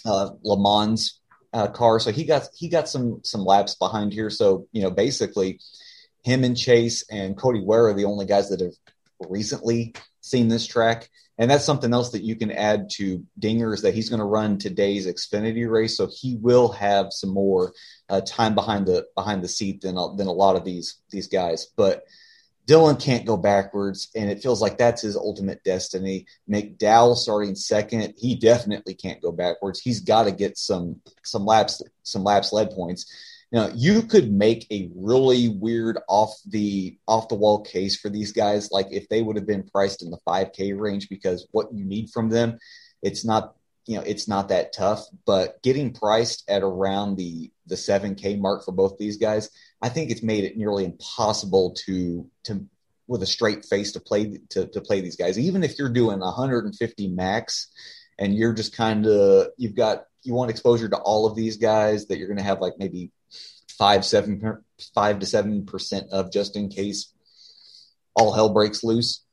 [0.03, 1.21] uh, Le Mans
[1.53, 4.31] uh, car, so he got he got some some laps behind here.
[4.31, 5.59] So you know, basically,
[6.23, 8.73] him and Chase and Cody Ware are the only guys that have
[9.19, 9.93] recently
[10.29, 11.09] seen this track.
[11.37, 14.25] And that's something else that you can add to Dinger is that he's going to
[14.25, 17.71] run today's Xfinity race, so he will have some more
[18.09, 21.67] uh, time behind the behind the seat than than a lot of these these guys.
[21.77, 22.03] But
[22.65, 26.27] Dillon can't go backwards, and it feels like that's his ultimate destiny.
[26.47, 29.79] McDowell starting second, he definitely can't go backwards.
[29.79, 33.11] He's got to get some some laps some laps lead points.
[33.51, 38.31] Now you could make a really weird off the off the wall case for these
[38.31, 41.83] guys, like if they would have been priced in the 5K range, because what you
[41.83, 42.59] need from them,
[43.01, 45.05] it's not you know it's not that tough.
[45.25, 49.49] But getting priced at around the the 7K mark for both these guys,
[49.81, 52.65] I think it's made it nearly impossible to to
[53.07, 55.39] with a straight face to play to, to play these guys.
[55.39, 57.69] Even if you're doing 150 max
[58.19, 62.05] and you're just kind of you've got you want exposure to all of these guys
[62.05, 63.11] that you're going to have like maybe
[63.79, 64.63] five seven
[64.93, 67.11] five to seven percent of just in case
[68.13, 69.23] all hell breaks loose.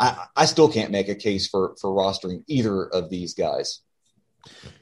[0.00, 3.82] I, I still can't make a case for for rostering either of these guys.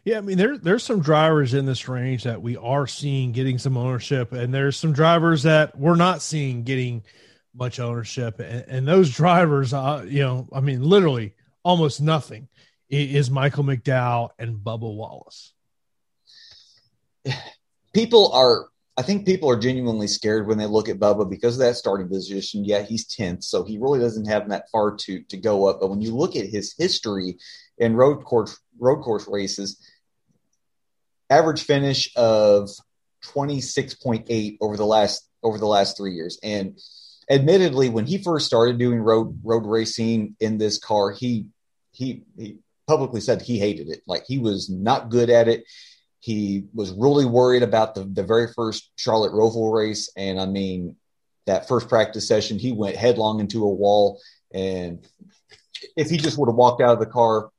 [0.04, 3.58] Yeah, I mean there there's some drivers in this range that we are seeing getting
[3.58, 7.02] some ownership, and there's some drivers that we're not seeing getting
[7.54, 12.48] much ownership, and, and those drivers, uh, you know, I mean, literally almost nothing
[12.88, 15.52] is Michael McDowell and Bubba Wallace.
[17.92, 21.60] People are, I think people are genuinely scared when they look at Bubba because of
[21.60, 22.64] that starting position.
[22.64, 25.78] Yeah, he's tenth, so he really doesn't have that far to to go up.
[25.80, 27.38] But when you look at his history
[27.78, 29.80] in road course road course races,
[31.30, 32.70] average finish of
[33.24, 36.40] 26.8 over the last over the last three years.
[36.42, 36.76] And
[37.30, 41.46] admittedly, when he first started doing road road racing in this car, he
[41.92, 44.02] he he publicly said he hated it.
[44.08, 45.62] Like he was not good at it.
[46.20, 50.96] He was really worried about the the very first Charlotte Roval race, and I mean
[51.46, 54.20] that first practice session, he went headlong into a wall.
[54.52, 55.06] And
[55.96, 57.50] if he just would have walked out of the car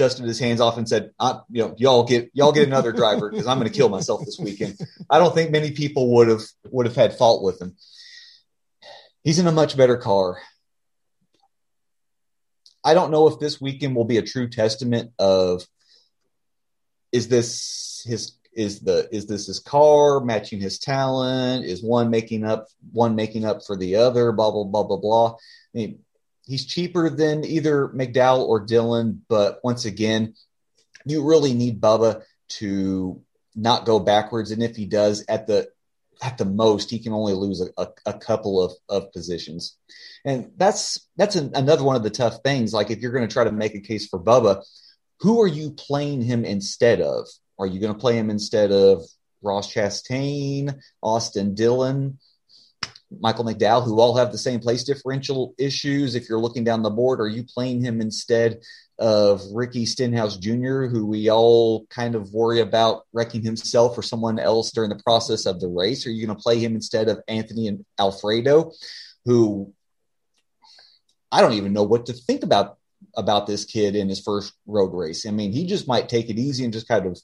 [0.00, 3.30] dusted his hands off and said, I, "You know, y'all get y'all get another driver
[3.30, 4.78] because I'm going to kill myself this weekend."
[5.10, 7.76] I don't think many people would have would have had fault with him.
[9.22, 10.38] He's in a much better car.
[12.82, 15.66] I don't know if this weekend will be a true testament of
[17.12, 21.64] is this his is the is this his car matching his talent?
[21.64, 24.32] Is one making up one making up for the other?
[24.32, 25.28] Blah blah blah blah blah.
[25.30, 25.34] I
[25.74, 26.00] mean,
[26.44, 30.34] he's cheaper than either McDowell or Dillon, but once again,
[31.04, 33.22] you really need Bubba to
[33.54, 34.50] not go backwards.
[34.50, 35.68] And if he does at the
[36.22, 39.76] at the most he can only lose a, a, a couple of, of positions.
[40.24, 42.72] And that's that's an, another one of the tough things.
[42.72, 44.62] Like if you're going to try to make a case for Bubba,
[45.20, 47.26] who are you playing him instead of?
[47.58, 49.02] Are you going to play him instead of
[49.42, 52.18] Ross Chastain, Austin Dillon,
[53.18, 56.14] Michael McDowell, who all have the same place differential issues?
[56.14, 58.60] If you're looking down the board, are you playing him instead
[58.98, 64.38] of Ricky Stenhouse Jr., who we all kind of worry about wrecking himself or someone
[64.38, 66.06] else during the process of the race?
[66.06, 68.72] Are you going to play him instead of Anthony and Alfredo,
[69.26, 69.74] who
[71.32, 72.78] I don't even know what to think about
[73.16, 75.26] about this kid in his first road race.
[75.26, 77.18] I mean, he just might take it easy and just kind of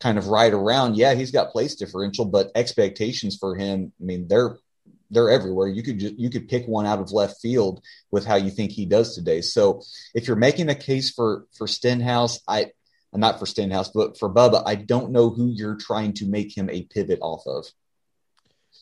[0.00, 0.96] kind of ride around.
[0.96, 4.58] Yeah, he's got place differential, but expectations for him, I mean, they're
[5.10, 5.68] they're everywhere.
[5.68, 8.70] You could just, you could pick one out of left field with how you think
[8.70, 9.40] he does today.
[9.40, 9.82] So
[10.14, 12.72] if you're making a case for for Stenhouse, I
[13.12, 16.70] not for Stenhouse, but for Bubba, I don't know who you're trying to make him
[16.70, 17.66] a pivot off of.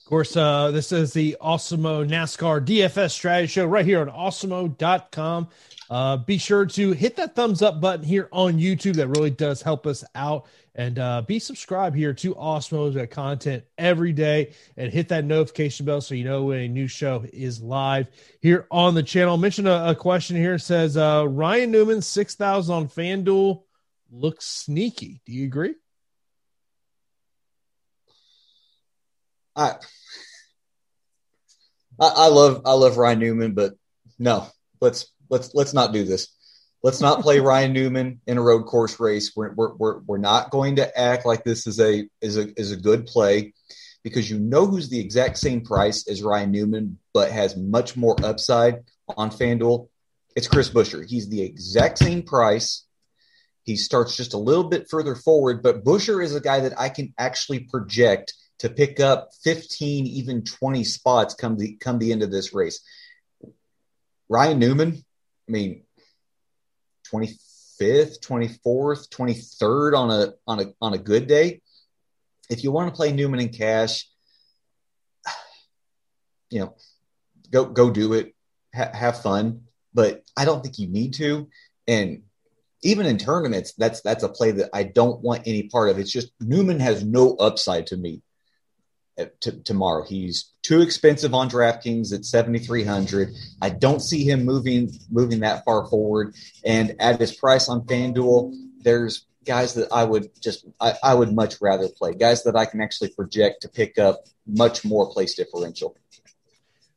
[0.09, 5.49] Of course, uh, this is the Awesemo NASCAR DFS strategy show right here on awesemo.com.
[5.91, 8.95] Uh, be sure to hit that thumbs up button here on YouTube.
[8.95, 10.47] That really does help us out.
[10.75, 14.55] And uh, be subscribed here to Awesemo's content every day.
[14.79, 18.09] And hit that notification bell so you know when a new show is live
[18.41, 19.37] here on the channel.
[19.37, 20.55] Mention a, a question here.
[20.55, 23.63] It says uh, Ryan Newman, 6,000 on FanDuel
[24.11, 25.21] looks sneaky.
[25.27, 25.75] Do you agree?
[29.55, 29.75] I,
[32.01, 33.75] I love I love Ryan Newman, but
[34.19, 34.47] no,
[34.81, 36.29] let's let's let's not do this.
[36.83, 39.33] Let's not play Ryan Newman in a road course race.
[39.35, 42.73] We're, we're, we're, we're not going to act like this is a is a is
[42.73, 43.53] a good play
[44.05, 48.17] because you know who's the exact same price as Ryan Newman, but has much more
[48.25, 48.85] upside
[49.17, 49.89] on FanDuel.
[50.37, 51.05] It's Chris Buescher.
[51.05, 52.87] He's the exact same price.
[53.65, 56.89] He starts just a little bit further forward, but Buescher is a guy that I
[56.89, 62.23] can actually project to pick up 15, even 20 spots come the come the end
[62.23, 62.81] of this race.
[64.29, 65.05] Ryan Newman,
[65.49, 65.85] I mean,
[67.13, 71.63] 25th, 24th, 23rd on a on a on a good day.
[72.51, 74.09] If you want to play Newman in cash,
[76.51, 76.75] you know,
[77.51, 78.35] go go do it,
[78.75, 79.63] ha- have fun.
[79.95, 81.49] But I don't think you need to.
[81.87, 82.23] And
[82.83, 85.99] even in tournaments, that's that's a play that I don't want any part of.
[85.99, 88.23] It's just Newman has no upside to me
[89.41, 90.05] to, tomorrow.
[90.05, 93.31] He's too expensive on DraftKings at 7,300.
[93.61, 96.35] I don't see him moving moving that far forward.
[96.65, 101.33] And at his price on FanDuel, there's guys that I would just I, I would
[101.33, 102.15] much rather play.
[102.15, 105.97] Guys that I can actually project to pick up much more place differential.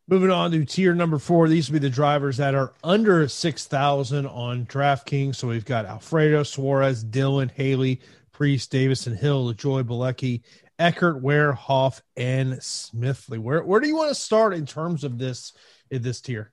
[0.07, 4.25] Moving on to tier number four, these will be the drivers that are under 6,000
[4.25, 5.35] on DraftKings.
[5.37, 8.01] So we've got Alfredo, Suarez, Dillon, Haley,
[8.33, 10.41] Preece, Davis, and Hill, Joy Bilicki,
[10.81, 13.37] Heckert, Ware, Houff, and Smithley.
[13.37, 15.53] Where where do you want to start in terms of this
[15.91, 16.51] in this tier?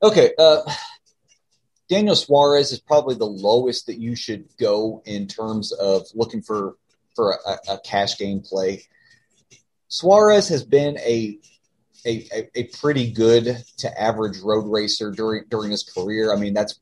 [0.00, 0.60] Okay, uh,
[1.88, 6.76] Daniel Suarez is probably the lowest that you should go in terms of looking for
[7.16, 8.84] for a, a cash game play.
[9.88, 11.40] Suarez has been a,
[12.06, 16.32] a a pretty good to average road racer during during his career.
[16.32, 16.78] I mean, that's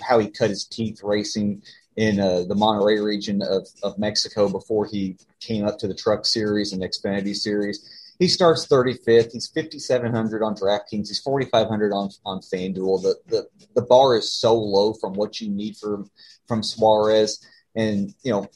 [0.00, 1.62] how he cut his teeth racing
[1.96, 6.26] in uh, the Monterrey region of, of Mexico before he came up to the Truck
[6.26, 7.88] Series and Xfinity Series.
[8.18, 9.32] He starts 35th.
[9.32, 11.08] He's 5,700 on DraftKings.
[11.08, 13.02] He's 4,500 on on FanDuel.
[13.02, 16.10] The, the the bar is so low from what you need from
[16.46, 18.48] from Suarez, and you know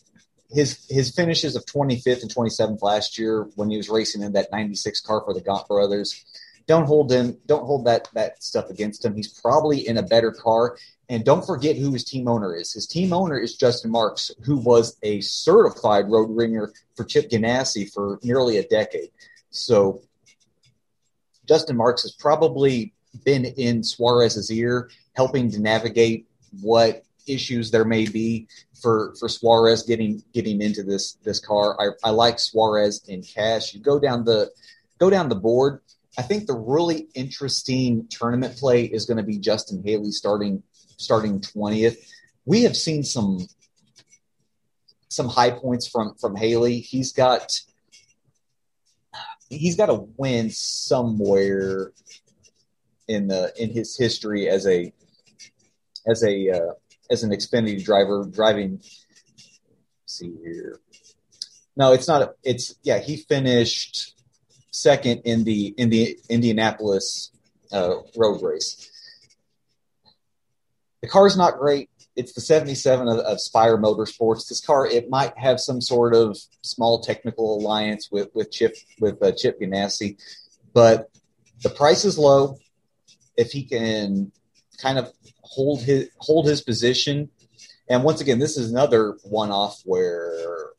[0.51, 4.51] his his finishes of 25th and 27th last year when he was racing in that
[4.53, 6.25] 96 car for the Gaunt brothers.
[6.67, 7.39] Don't hold him.
[7.47, 9.17] Don't hold that that stuff against him.
[9.17, 10.77] He's probably in a better car,
[11.09, 12.73] and don't forget who his team owner is.
[12.73, 17.91] His team owner is Justin Marks, who was a certified road ringer for Chip Ganassi
[17.93, 19.11] for nearly a decade.
[19.51, 20.03] So
[21.47, 22.93] Justin Marks has probably
[23.25, 26.29] been in Suarez's ear, helping to navigate
[26.61, 28.47] what issues there may be
[28.81, 31.77] for for Suarez getting getting into this this car.
[31.81, 33.75] I, I like Suarez in cash.
[33.75, 34.51] You go down the
[34.99, 35.81] go down the board.
[36.17, 40.63] I think the really interesting tournament play is going to be Justin Haley starting
[40.99, 41.97] starting 20th.
[42.45, 43.47] We have seen some
[45.09, 46.81] some high points from from Haley.
[46.81, 47.59] He's got
[49.49, 51.93] he's got to win somewhere
[53.07, 54.93] in the in his history as a
[56.07, 56.73] as a uh,
[57.11, 58.81] as an Xfinity driver driving.
[60.05, 60.81] see here.
[61.77, 62.35] No, it's not.
[62.43, 62.99] It's yeah.
[62.99, 64.15] He finished
[64.71, 67.31] second in the in the Indianapolis
[67.73, 68.91] uh, road race
[71.01, 71.91] the car's not great.
[72.17, 74.49] it's the 77 of, of Spire Motorsports.
[74.49, 79.23] This car, it might have some sort of small technical alliance with with Chip with
[79.23, 80.19] uh, Chip Ganassi,
[80.75, 81.11] but
[81.63, 82.59] the price is low.
[83.37, 84.33] If he can
[84.83, 87.31] kind of hold his hold his position,
[87.89, 90.71] and once again, this is another one off where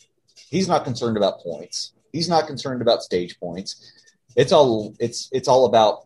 [0.49, 1.93] he's not concerned about points.
[2.11, 3.93] He's not concerned about stage points.
[4.35, 6.05] It's all it's it's all about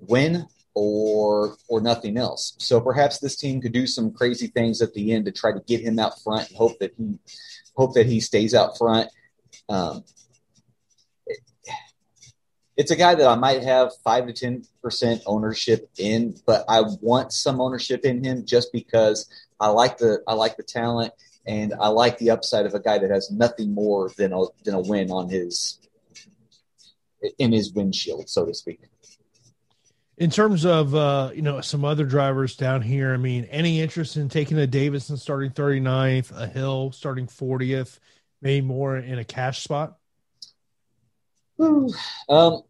[0.00, 2.54] win or or nothing else.
[2.58, 5.60] So perhaps this team could do some crazy things at the end to try to
[5.60, 7.18] get him out front and hope that he
[7.76, 9.08] hope that he stays out front.
[9.68, 10.04] Um,
[11.26, 11.38] it,
[12.76, 16.82] it's a guy that I might have five to ten percent ownership in, but I
[17.00, 21.12] want some ownership in him just because I like the I like the talent
[21.46, 24.74] and I like the upside of a guy that has nothing more than a than
[24.74, 25.78] a win on his
[27.38, 28.80] in his windshield, so to speak
[30.20, 34.16] in terms of uh, you know some other drivers down here, I mean, any interest
[34.16, 37.98] in taking a Davison starting 39th, a Hill starting 40th,
[38.42, 39.96] maybe more in a cash spot?
[41.58, 42.62] Um,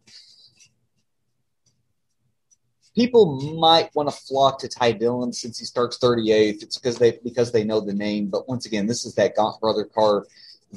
[2.95, 6.63] people might want to flock to Ty Dillon since he starts 38th.
[6.63, 8.27] It's because they because they know the name.
[8.27, 10.25] But once again, this is that Gaunt brother car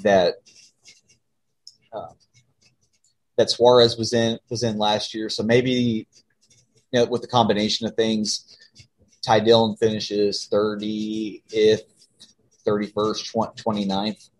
[0.02, 0.34] that
[1.92, 2.14] uh,
[3.36, 5.28] that Suarez was in was in last year.
[5.28, 6.08] So maybe
[6.94, 8.56] you know, with the combination of things,
[9.20, 11.80] Ty Dillon finishes 30th,
[12.64, 14.30] 31st, 29th.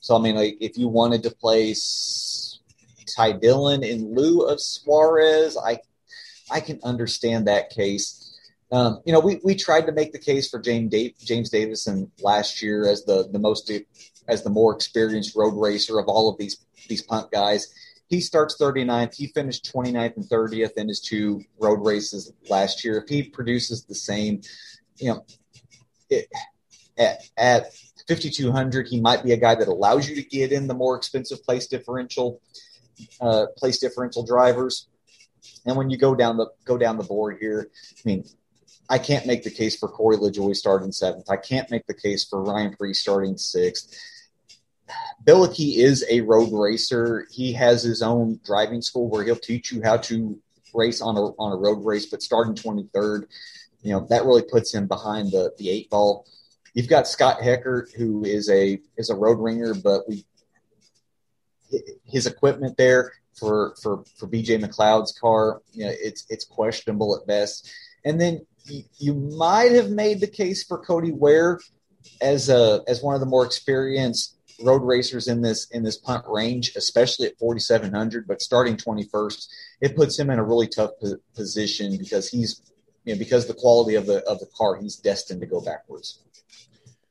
[0.00, 2.58] So, I mean, like, if you wanted to place
[3.16, 5.78] Ty Dillon in lieu of Suarez, I
[6.50, 8.36] I can understand that case.
[8.72, 12.60] Um, you know, we, we tried to make the case for James James Davison last
[12.60, 13.70] year as the the most
[14.26, 16.56] as the more experienced road racer of all of these
[16.88, 17.72] these punt guys.
[18.08, 19.14] He starts 39th.
[19.14, 22.98] He finished 29th and 30th in his two road races last year.
[22.98, 24.42] If he produces the same,
[24.96, 25.24] you know,
[26.10, 26.28] it,
[26.98, 27.72] at, at
[28.08, 31.42] 5200 he might be a guy that allows you to get in the more expensive
[31.44, 32.40] place differential
[33.20, 34.88] uh, place differential drivers
[35.66, 38.24] and when you go down the go down the board here i mean
[38.88, 42.24] i can't make the case for corey lajoie starting seventh i can't make the case
[42.24, 43.98] for ryan preece starting sixth
[45.24, 47.26] Bilicki is a road racer.
[47.30, 50.38] He has his own driving school where he'll teach you how to
[50.74, 52.06] race on a on a road race.
[52.06, 53.26] But starting 23rd,
[53.82, 56.26] you know that really puts him behind the the eight ball.
[56.74, 60.26] You've got Scott Heckert, who is a is a road ringer, but we
[62.04, 67.26] his equipment there for for for BJ McLeod's car, you know, it's it's questionable at
[67.26, 67.70] best.
[68.04, 71.60] And then you, you might have made the case for Cody Ware
[72.20, 76.24] as a as one of the more experienced road racers in this in this punt
[76.28, 78.26] range, especially at 4700.
[78.26, 79.46] But starting 21st,
[79.80, 80.90] it puts him in a really tough
[81.34, 82.62] position because he's
[83.04, 86.20] you know because the quality of the of the car, he's destined to go backwards.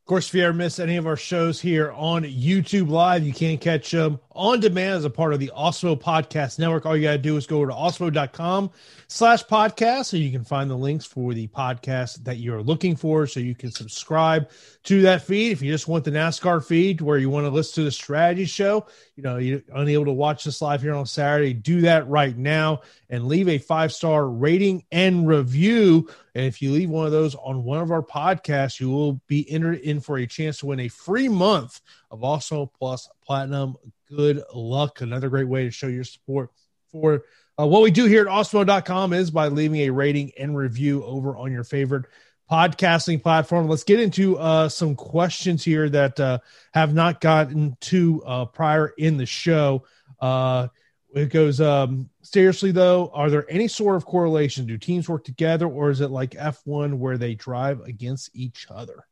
[0.03, 3.31] Of course, if you ever miss any of our shows here on YouTube Live, you
[3.31, 6.85] can catch them on demand as a part of the Awesemo Podcast Network.
[6.85, 8.71] All you got to do is go to awesemo.com
[9.07, 13.27] slash podcast so you can find the links for the podcast that you're looking for
[13.27, 14.49] so you can subscribe
[14.83, 15.51] to that feed.
[15.51, 18.45] If you just want the NASCAR feed where you want to listen to the strategy
[18.45, 22.35] show, you know, you're unable to watch this live here on Saturday, do that right
[22.35, 26.09] now and leave a five star rating and review.
[26.33, 29.49] And if you leave one of those on one of our podcasts, you will be
[29.51, 31.79] entered in for a chance to win a free month
[32.09, 33.75] of Awesemo Plus Platinum.
[34.15, 35.01] Good luck.
[35.01, 36.51] Another great way to show your support
[36.91, 37.23] for
[37.59, 41.35] uh, what we do here at awesemo.com is by leaving a rating and review over
[41.37, 42.05] on your favorite
[42.51, 43.67] podcasting platform.
[43.67, 46.39] Let's get into uh, some questions here that uh,
[46.73, 49.85] have not gotten to uh, prior in the show.
[50.19, 50.67] Uh,
[51.15, 54.65] it goes, um, seriously though, are there any sort of correlation?
[54.65, 59.05] Do teams work together or is it like F1 where they drive against each other?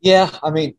[0.00, 0.74] Yeah, I mean,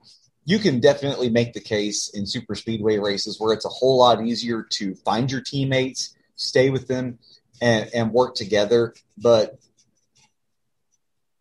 [0.50, 4.26] you can definitely make the case in super speedway races where it's a whole lot
[4.26, 7.20] easier to find your teammates, stay with them,
[7.62, 8.96] and, and work together.
[9.16, 9.60] But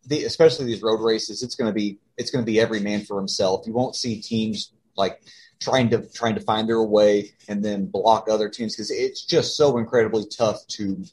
[0.05, 3.01] the, especially these road races, it's going to be it's going to be every man
[3.01, 3.65] for himself.
[3.65, 5.19] You won't see teams like
[5.59, 9.57] trying to trying to find their way and then block other teams because it's just
[9.57, 11.03] so incredibly tough to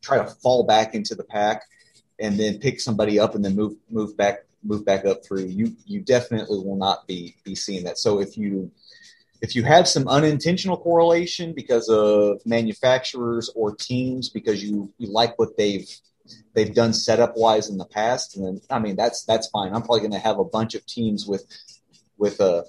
[0.00, 1.64] try to fall back into the pack
[2.20, 5.76] and then pick somebody up and then move move back move back up through, you
[5.86, 7.98] you definitely will not be be seeing that.
[7.98, 8.70] So if you
[9.42, 15.36] if you have some unintentional correlation because of manufacturers or teams because you, you like
[15.38, 15.88] what they've
[16.54, 19.74] they've done setup wise in the past, and then I mean that's that's fine.
[19.74, 21.44] I'm probably going to have a bunch of teams with
[22.16, 22.62] with a uh,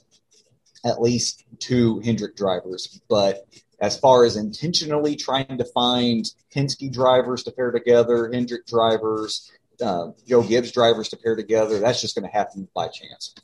[0.85, 3.45] at least two Hendrick drivers, but
[3.79, 9.49] as far as intentionally trying to find Penske drivers to pair together, Hendrick drivers,
[9.81, 11.79] uh, Joe Gibbs drivers to pair together.
[11.79, 13.35] That's just going to happen by chance.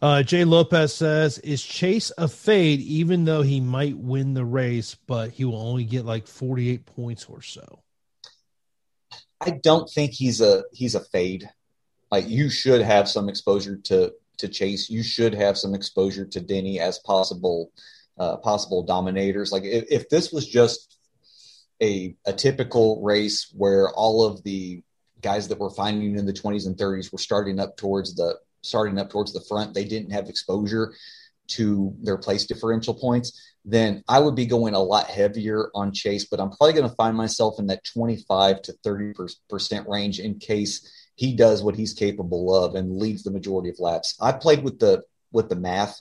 [0.00, 2.80] Uh, Jay Lopez says, "Is Chase a fade?
[2.80, 7.26] Even though he might win the race, but he will only get like forty-eight points
[7.26, 7.82] or so."
[9.40, 11.48] I don't think he's a he's a fade.
[12.10, 14.88] Like you should have some exposure to to Chase.
[14.88, 17.72] You should have some exposure to Denny as possible
[18.18, 19.52] uh, possible dominators.
[19.52, 20.98] Like if, if this was just
[21.82, 24.82] a a typical race where all of the
[25.20, 28.98] guys that were finding in the 20s and 30s were starting up towards the starting
[28.98, 30.92] up towards the front, they didn't have exposure
[31.48, 36.26] to their place differential points, then I would be going a lot heavier on Chase.
[36.26, 39.14] But I'm probably going to find myself in that 25 to 30
[39.48, 43.80] percent range in case he does what he's capable of and leads the majority of
[43.80, 44.16] laps.
[44.20, 45.02] I played with the
[45.32, 46.00] with the math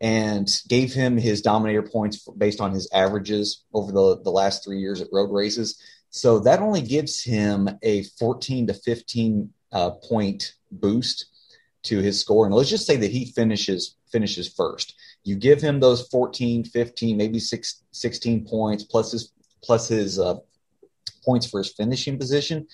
[0.00, 4.78] and gave him his dominator points based on his averages over the, the last three
[4.78, 5.80] years at road races.
[6.10, 11.26] So that only gives him a 14 to 15 uh, point boost
[11.84, 12.46] to his score.
[12.46, 14.94] And let's just say that he finishes finishes first.
[15.22, 19.32] You give him those 14, 15, maybe six, 16 points plus his
[19.62, 20.36] plus his uh,
[21.24, 22.66] points for his finishing position.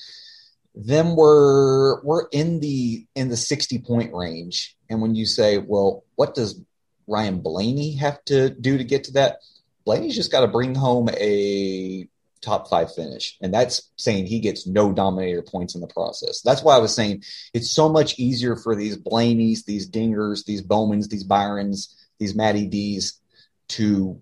[0.75, 4.77] Then we're we're in the in the 60 point range.
[4.89, 6.61] And when you say, well, what does
[7.07, 9.39] Ryan Blaney have to do to get to that?
[9.85, 12.09] Blaney's just got to bring home a
[12.41, 13.37] top five finish.
[13.41, 16.41] And that's saying he gets no dominator points in the process.
[16.43, 20.63] That's why I was saying it's so much easier for these Blaneys, these Dingers, these
[20.63, 23.21] Bowmans, these Byrons, these Matty D's
[23.69, 24.21] to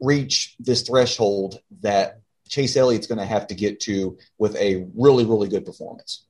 [0.00, 5.24] reach this threshold that Chase Elliott's going to have to get to with a really,
[5.24, 6.24] really good performance.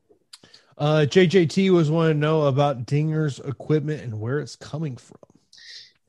[0.77, 5.19] Uh, JJT was wanting to know about Dinger's equipment and where it's coming from.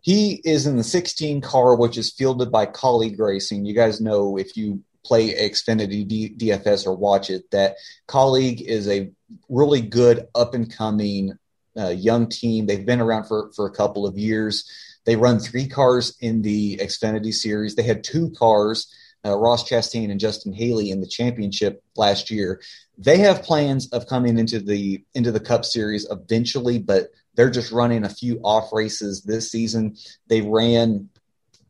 [0.02, 3.66] He is in the 16 car, which is fielded by Kaulig Racing.
[3.66, 7.76] You guys know if you play Xfinity D- DFS or watch it that
[8.08, 9.12] Kaulig is a
[9.48, 11.38] really good up and coming
[11.78, 12.66] uh, young team.
[12.66, 14.70] They've been around for, for a couple of years.
[15.06, 17.76] They run three cars in the Xfinity series.
[17.76, 18.94] They had two cars,
[19.26, 22.62] uh, Ross Chastain and Justin Haley, in the championship last year.
[22.98, 27.72] They have plans of coming into the into the Cup Series eventually, but they're just
[27.72, 29.96] running a few off races this season.
[30.28, 31.10] They ran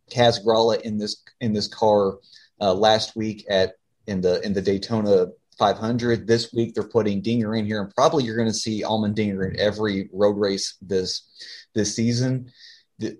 [0.10, 2.18] Kaz Grala in this in this car
[2.62, 3.74] uh, last week at
[4.08, 6.26] in the in the Daytona 500.
[6.26, 9.60] This week they're putting Dinger in here, and probably you're going to see Allmendinger in
[9.60, 11.30] every road race this
[11.76, 12.52] this season.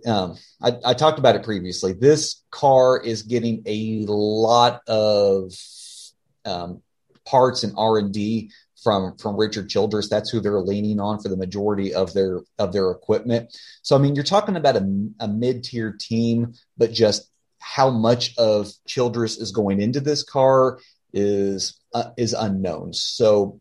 [0.06, 1.94] Um, I, I, talked about it previously.
[1.94, 5.54] This car is getting a lot of
[6.44, 6.82] um,
[7.26, 8.52] parts and R and D
[8.84, 10.10] from from Richard Childress.
[10.10, 13.58] That's who they're leaning on for the majority of their of their equipment.
[13.82, 17.30] So I mean, you're talking about a, a mid tier team, but just
[17.60, 20.80] how much of Childress is going into this car
[21.14, 22.94] is uh, is unknown.
[22.94, 23.60] So,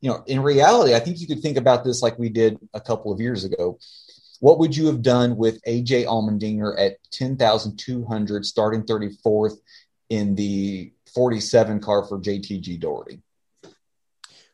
[0.00, 2.80] you know, in reality, I think you could think about this like we did a
[2.80, 3.78] couple of years ago.
[4.40, 9.10] What would you have done with AJ Allmendinger at ten thousand two hundred, starting thirty
[9.22, 9.60] fourth
[10.08, 13.22] in the forty seven car for JTG Daugherty?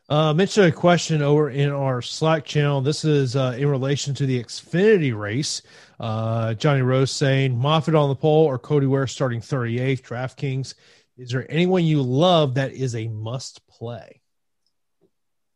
[0.09, 2.81] Uh, mentioned a question over in our Slack channel.
[2.81, 5.63] This is uh, in relation to the Xfinity race.
[5.99, 10.03] Uh, Johnny Rose saying Moffitt on the pole or Cody Ware starting 38th.
[10.03, 10.75] DraftKings.
[11.17, 14.21] Is there anyone you love that is a must play?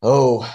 [0.03, 0.51] Oh,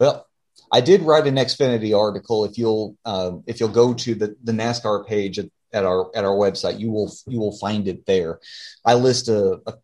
[0.00, 0.26] well,
[0.72, 2.44] I did write an Xfinity article.
[2.44, 6.24] If you'll um, if you'll go to the, the NASCAR page at, at our at
[6.24, 8.40] our website, you will you will find it there.
[8.84, 9.74] I list a, a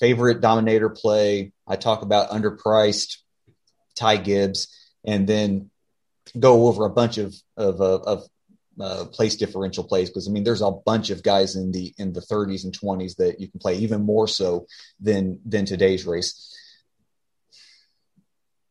[0.00, 1.52] favorite dominator play.
[1.66, 3.18] I talk about underpriced
[3.94, 4.68] Ty Gibbs,
[5.04, 5.70] and then
[6.38, 8.24] go over a bunch of of, of
[8.80, 12.12] uh, place differential plays because I mean there's a bunch of guys in the in
[12.12, 14.66] the 30s and 20s that you can play even more so
[15.00, 16.56] than than today's race.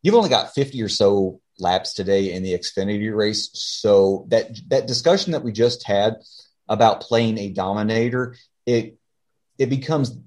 [0.01, 4.87] You've only got 50 or so laps today in the Xfinity race, so that that
[4.87, 6.15] discussion that we just had
[6.67, 8.35] about playing a dominator,
[8.65, 8.97] it
[9.59, 10.17] it becomes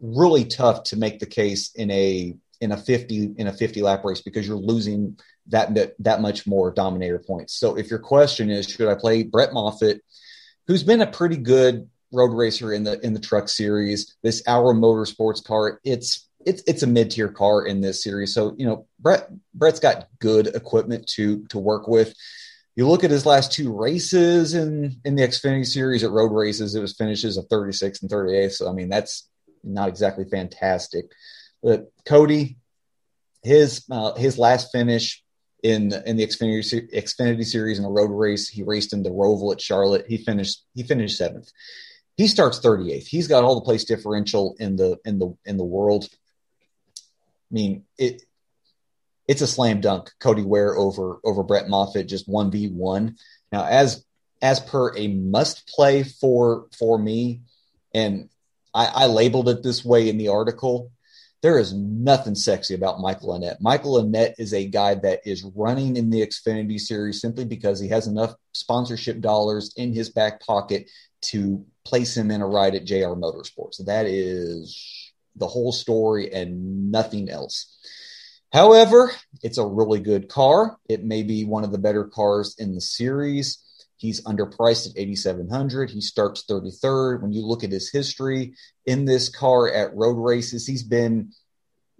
[0.00, 4.04] really tough to make the case in a in a 50 in a 50 lap
[4.04, 7.54] race because you're losing that that, much more dominator points.
[7.54, 10.02] So if your question is should I play Brett Moffitt
[10.70, 14.72] who's been a pretty good road racer in the in the truck series, this Our
[14.72, 18.32] Motorsports car, it's it's it's a mid-tier car in this series.
[18.32, 22.14] So, you know, Brett Brett's got good equipment to to work with.
[22.76, 26.76] You look at his last two races in in the Xfinity series at road races,
[26.76, 28.52] it was finishes of 36 and 38.
[28.52, 29.28] So I mean that's
[29.64, 31.06] not exactly fantastic.
[31.62, 32.56] But Cody,
[33.42, 35.22] his uh, his last finish
[35.62, 39.52] in in the Xfinity Xfinity series in a road race, he raced in the Roval
[39.52, 40.06] at Charlotte.
[40.08, 41.50] He finished he finished seventh.
[42.16, 43.06] He starts 38th.
[43.06, 46.08] He's got all the place differential in the in the in the world.
[46.10, 48.22] I mean, it
[49.26, 50.10] it's a slam dunk.
[50.18, 53.16] Cody Ware over over Brett Moffitt, just one v one.
[53.52, 54.04] Now, as
[54.42, 57.42] as per a must play for for me,
[57.94, 58.28] and
[58.74, 60.90] I, I labeled it this way in the article.
[61.42, 63.60] There is nothing sexy about Michael Annett.
[63.60, 67.88] Michael Annett is a guy that is running in the Xfinity series simply because he
[67.88, 70.90] has enough sponsorship dollars in his back pocket
[71.22, 73.84] to place him in a ride at JR Motorsports.
[73.86, 77.78] That is the whole story and nothing else.
[78.52, 79.12] However,
[79.42, 80.76] it's a really good car.
[80.88, 83.58] It may be one of the better cars in the series.
[84.00, 85.90] He's underpriced at 8700.
[85.90, 87.20] He starts 33rd.
[87.20, 88.54] When you look at his history
[88.86, 91.32] in this car at road races, he's been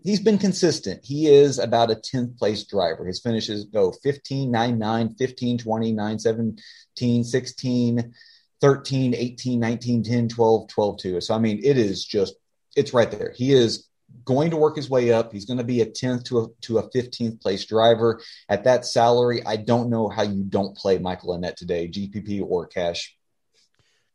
[0.03, 1.05] he's been consistent.
[1.05, 3.05] He is about a 10th place driver.
[3.05, 8.15] His finishes go 15 9 9, 15 20, 9 17, 16,
[8.63, 11.21] 13, 18, 19, 10, 12, 12 2.
[11.21, 12.33] So I mean, it is just
[12.77, 13.35] it's right there.
[13.37, 13.90] He is
[14.25, 15.33] going to work his way up.
[15.33, 18.85] He's going to be a 10th to a, to a 15th place driver at that
[18.87, 19.45] salary.
[19.45, 23.17] I don't know how you don't play Michael Annett today, GPP or cash.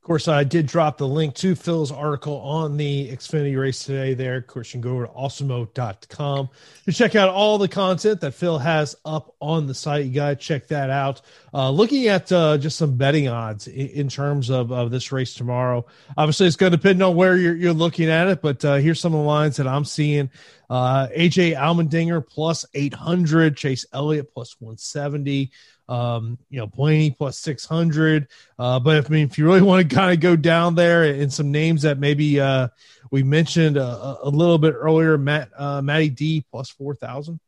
[0.05, 4.13] Of course, I did drop the link to Phil's article on the Xfinity race today
[4.13, 4.37] there.
[4.37, 6.49] Of course, you can go over to awesemo.com
[6.85, 10.05] to check out all the content that Phil has up on the site.
[10.05, 11.21] You got to check that out.
[11.51, 15.33] Uh, looking at uh, just some betting odds in, in terms of, of this race
[15.33, 15.87] tomorrow.
[16.15, 18.99] Obviously, it's going to depend on where you're, you're looking at it, but uh, here's
[18.99, 20.29] some of the lines that I'm seeing.
[20.69, 25.51] Uh, AJ Allmendinger plus 800, Chase Elliott plus 170
[25.87, 28.27] um, you know, Blaney plus 600.
[28.57, 31.03] Uh, but if, I mean, if you really want to kind of go down there
[31.03, 32.69] and some names that maybe uh,
[33.11, 37.39] we mentioned a, a little bit earlier, Matt, uh, Matty D plus 4,000.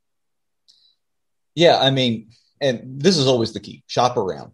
[1.56, 1.78] Yeah.
[1.80, 2.30] I mean,
[2.62, 4.52] and this is always the key shop around.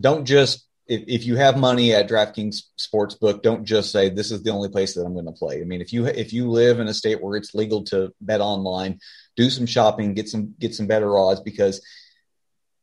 [0.00, 4.42] Don't just, if, if you have money at DraftKings Sportsbook, don't just say this is
[4.42, 5.60] the only place that I'm going to play.
[5.60, 8.40] I mean, if you if you live in a state where it's legal to bet
[8.40, 8.98] online,
[9.36, 11.80] do some shopping, get some get some better odds because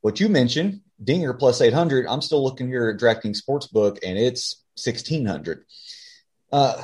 [0.01, 4.63] what you mentioned, Dinger plus 800, I'm still looking here at DraftKings Sportsbook and it's
[4.75, 5.65] 1600.
[6.51, 6.81] Uh,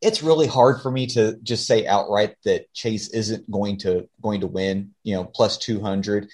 [0.00, 4.40] it's really hard for me to just say outright that Chase isn't going to going
[4.40, 6.28] to win, you know, plus 200.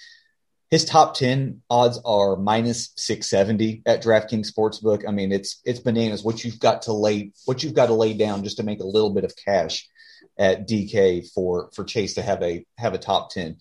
[0.69, 5.07] His top 10 odds are minus 670 at DraftKings Sportsbook.
[5.07, 8.13] I mean, it's it's bananas what you've got to lay what you've got to lay
[8.13, 9.87] down just to make a little bit of cash
[10.37, 13.57] at DK for for Chase to have a have a top 10.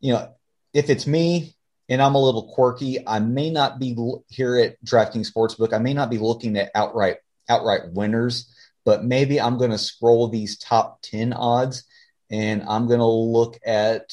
[0.00, 0.34] You know,
[0.72, 1.54] if it's me
[1.88, 3.96] and I'm a little quirky, I may not be
[4.28, 5.72] here at DraftKings Sportsbook.
[5.72, 7.16] I may not be looking at outright
[7.48, 8.52] outright winners,
[8.84, 11.84] but maybe I'm going to scroll these top 10 odds
[12.30, 14.12] and I'm going to look at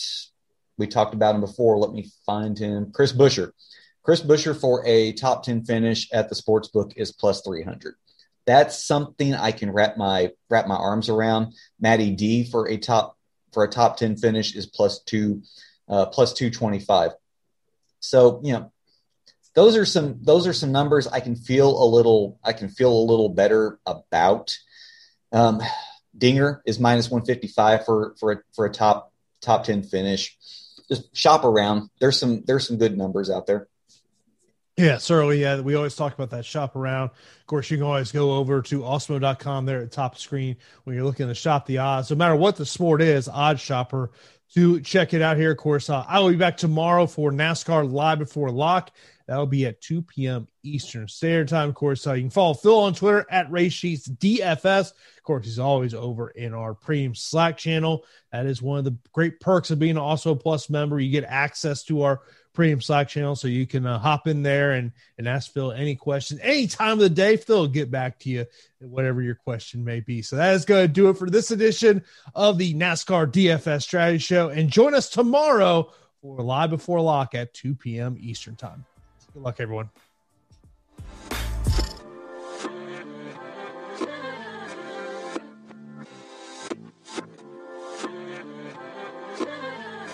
[0.77, 1.77] we talked about him before.
[1.77, 2.91] Let me find him.
[2.93, 3.51] Chris Buescher.
[4.03, 7.95] Chris Buescher for a top 10 finish at the sportsbook is plus 300.
[8.45, 11.53] That's something I can wrap my wrap my arms around.
[11.79, 13.17] Matty D for a top
[13.51, 15.41] for a top 10 finish is plus 2
[15.87, 17.11] uh, plus 225.
[17.99, 18.71] So, you know,
[19.55, 22.91] those are some those are some numbers I can feel a little I can feel
[22.91, 24.55] a little better about.
[25.31, 25.61] Um,
[26.17, 29.11] Dinger is minus 155 for for a, for a top
[29.41, 30.37] top 10 finish.
[30.89, 31.89] Just shop around.
[31.99, 33.67] There's some there's some good numbers out there.
[34.77, 35.41] Yeah, certainly.
[35.41, 37.11] Yeah, we always talk about that shop around.
[37.11, 40.97] Of course, you can always go over to awesemo.com there at the top screen when
[40.97, 42.09] you're looking to shop the odds.
[42.09, 44.11] No matter what the sport is, Odd Shopper
[44.53, 45.51] to check it out here.
[45.51, 48.91] Of course, uh, I will be back tomorrow for NASCAR Live Before Lock.
[49.27, 50.47] That'll be at 2 p.m.
[50.63, 51.69] Eastern Standard Time.
[51.69, 54.91] Of course, uh, you can follow Phil on Twitter at Race Sheets DFS.
[54.91, 58.05] Of course, he's always over in our premium Slack channel.
[58.31, 60.99] That is one of the great perks of being Awesemo Plus member.
[60.99, 62.21] You get access to our
[62.55, 65.95] premium Slack channel, so you can uh, hop in there and and ask Phil any
[65.95, 67.37] question any time of the day.
[67.37, 68.45] Phil will get back to you
[68.79, 70.21] whatever your question may be.
[70.21, 72.03] So that is going to do it for this edition
[72.33, 74.49] of the NASCAR DFS Strategy Show.
[74.49, 75.91] And join us tomorrow
[76.21, 78.17] for live before lock at 2 p.m.
[78.19, 78.85] Eastern Time.
[79.33, 79.89] Good luck, everyone.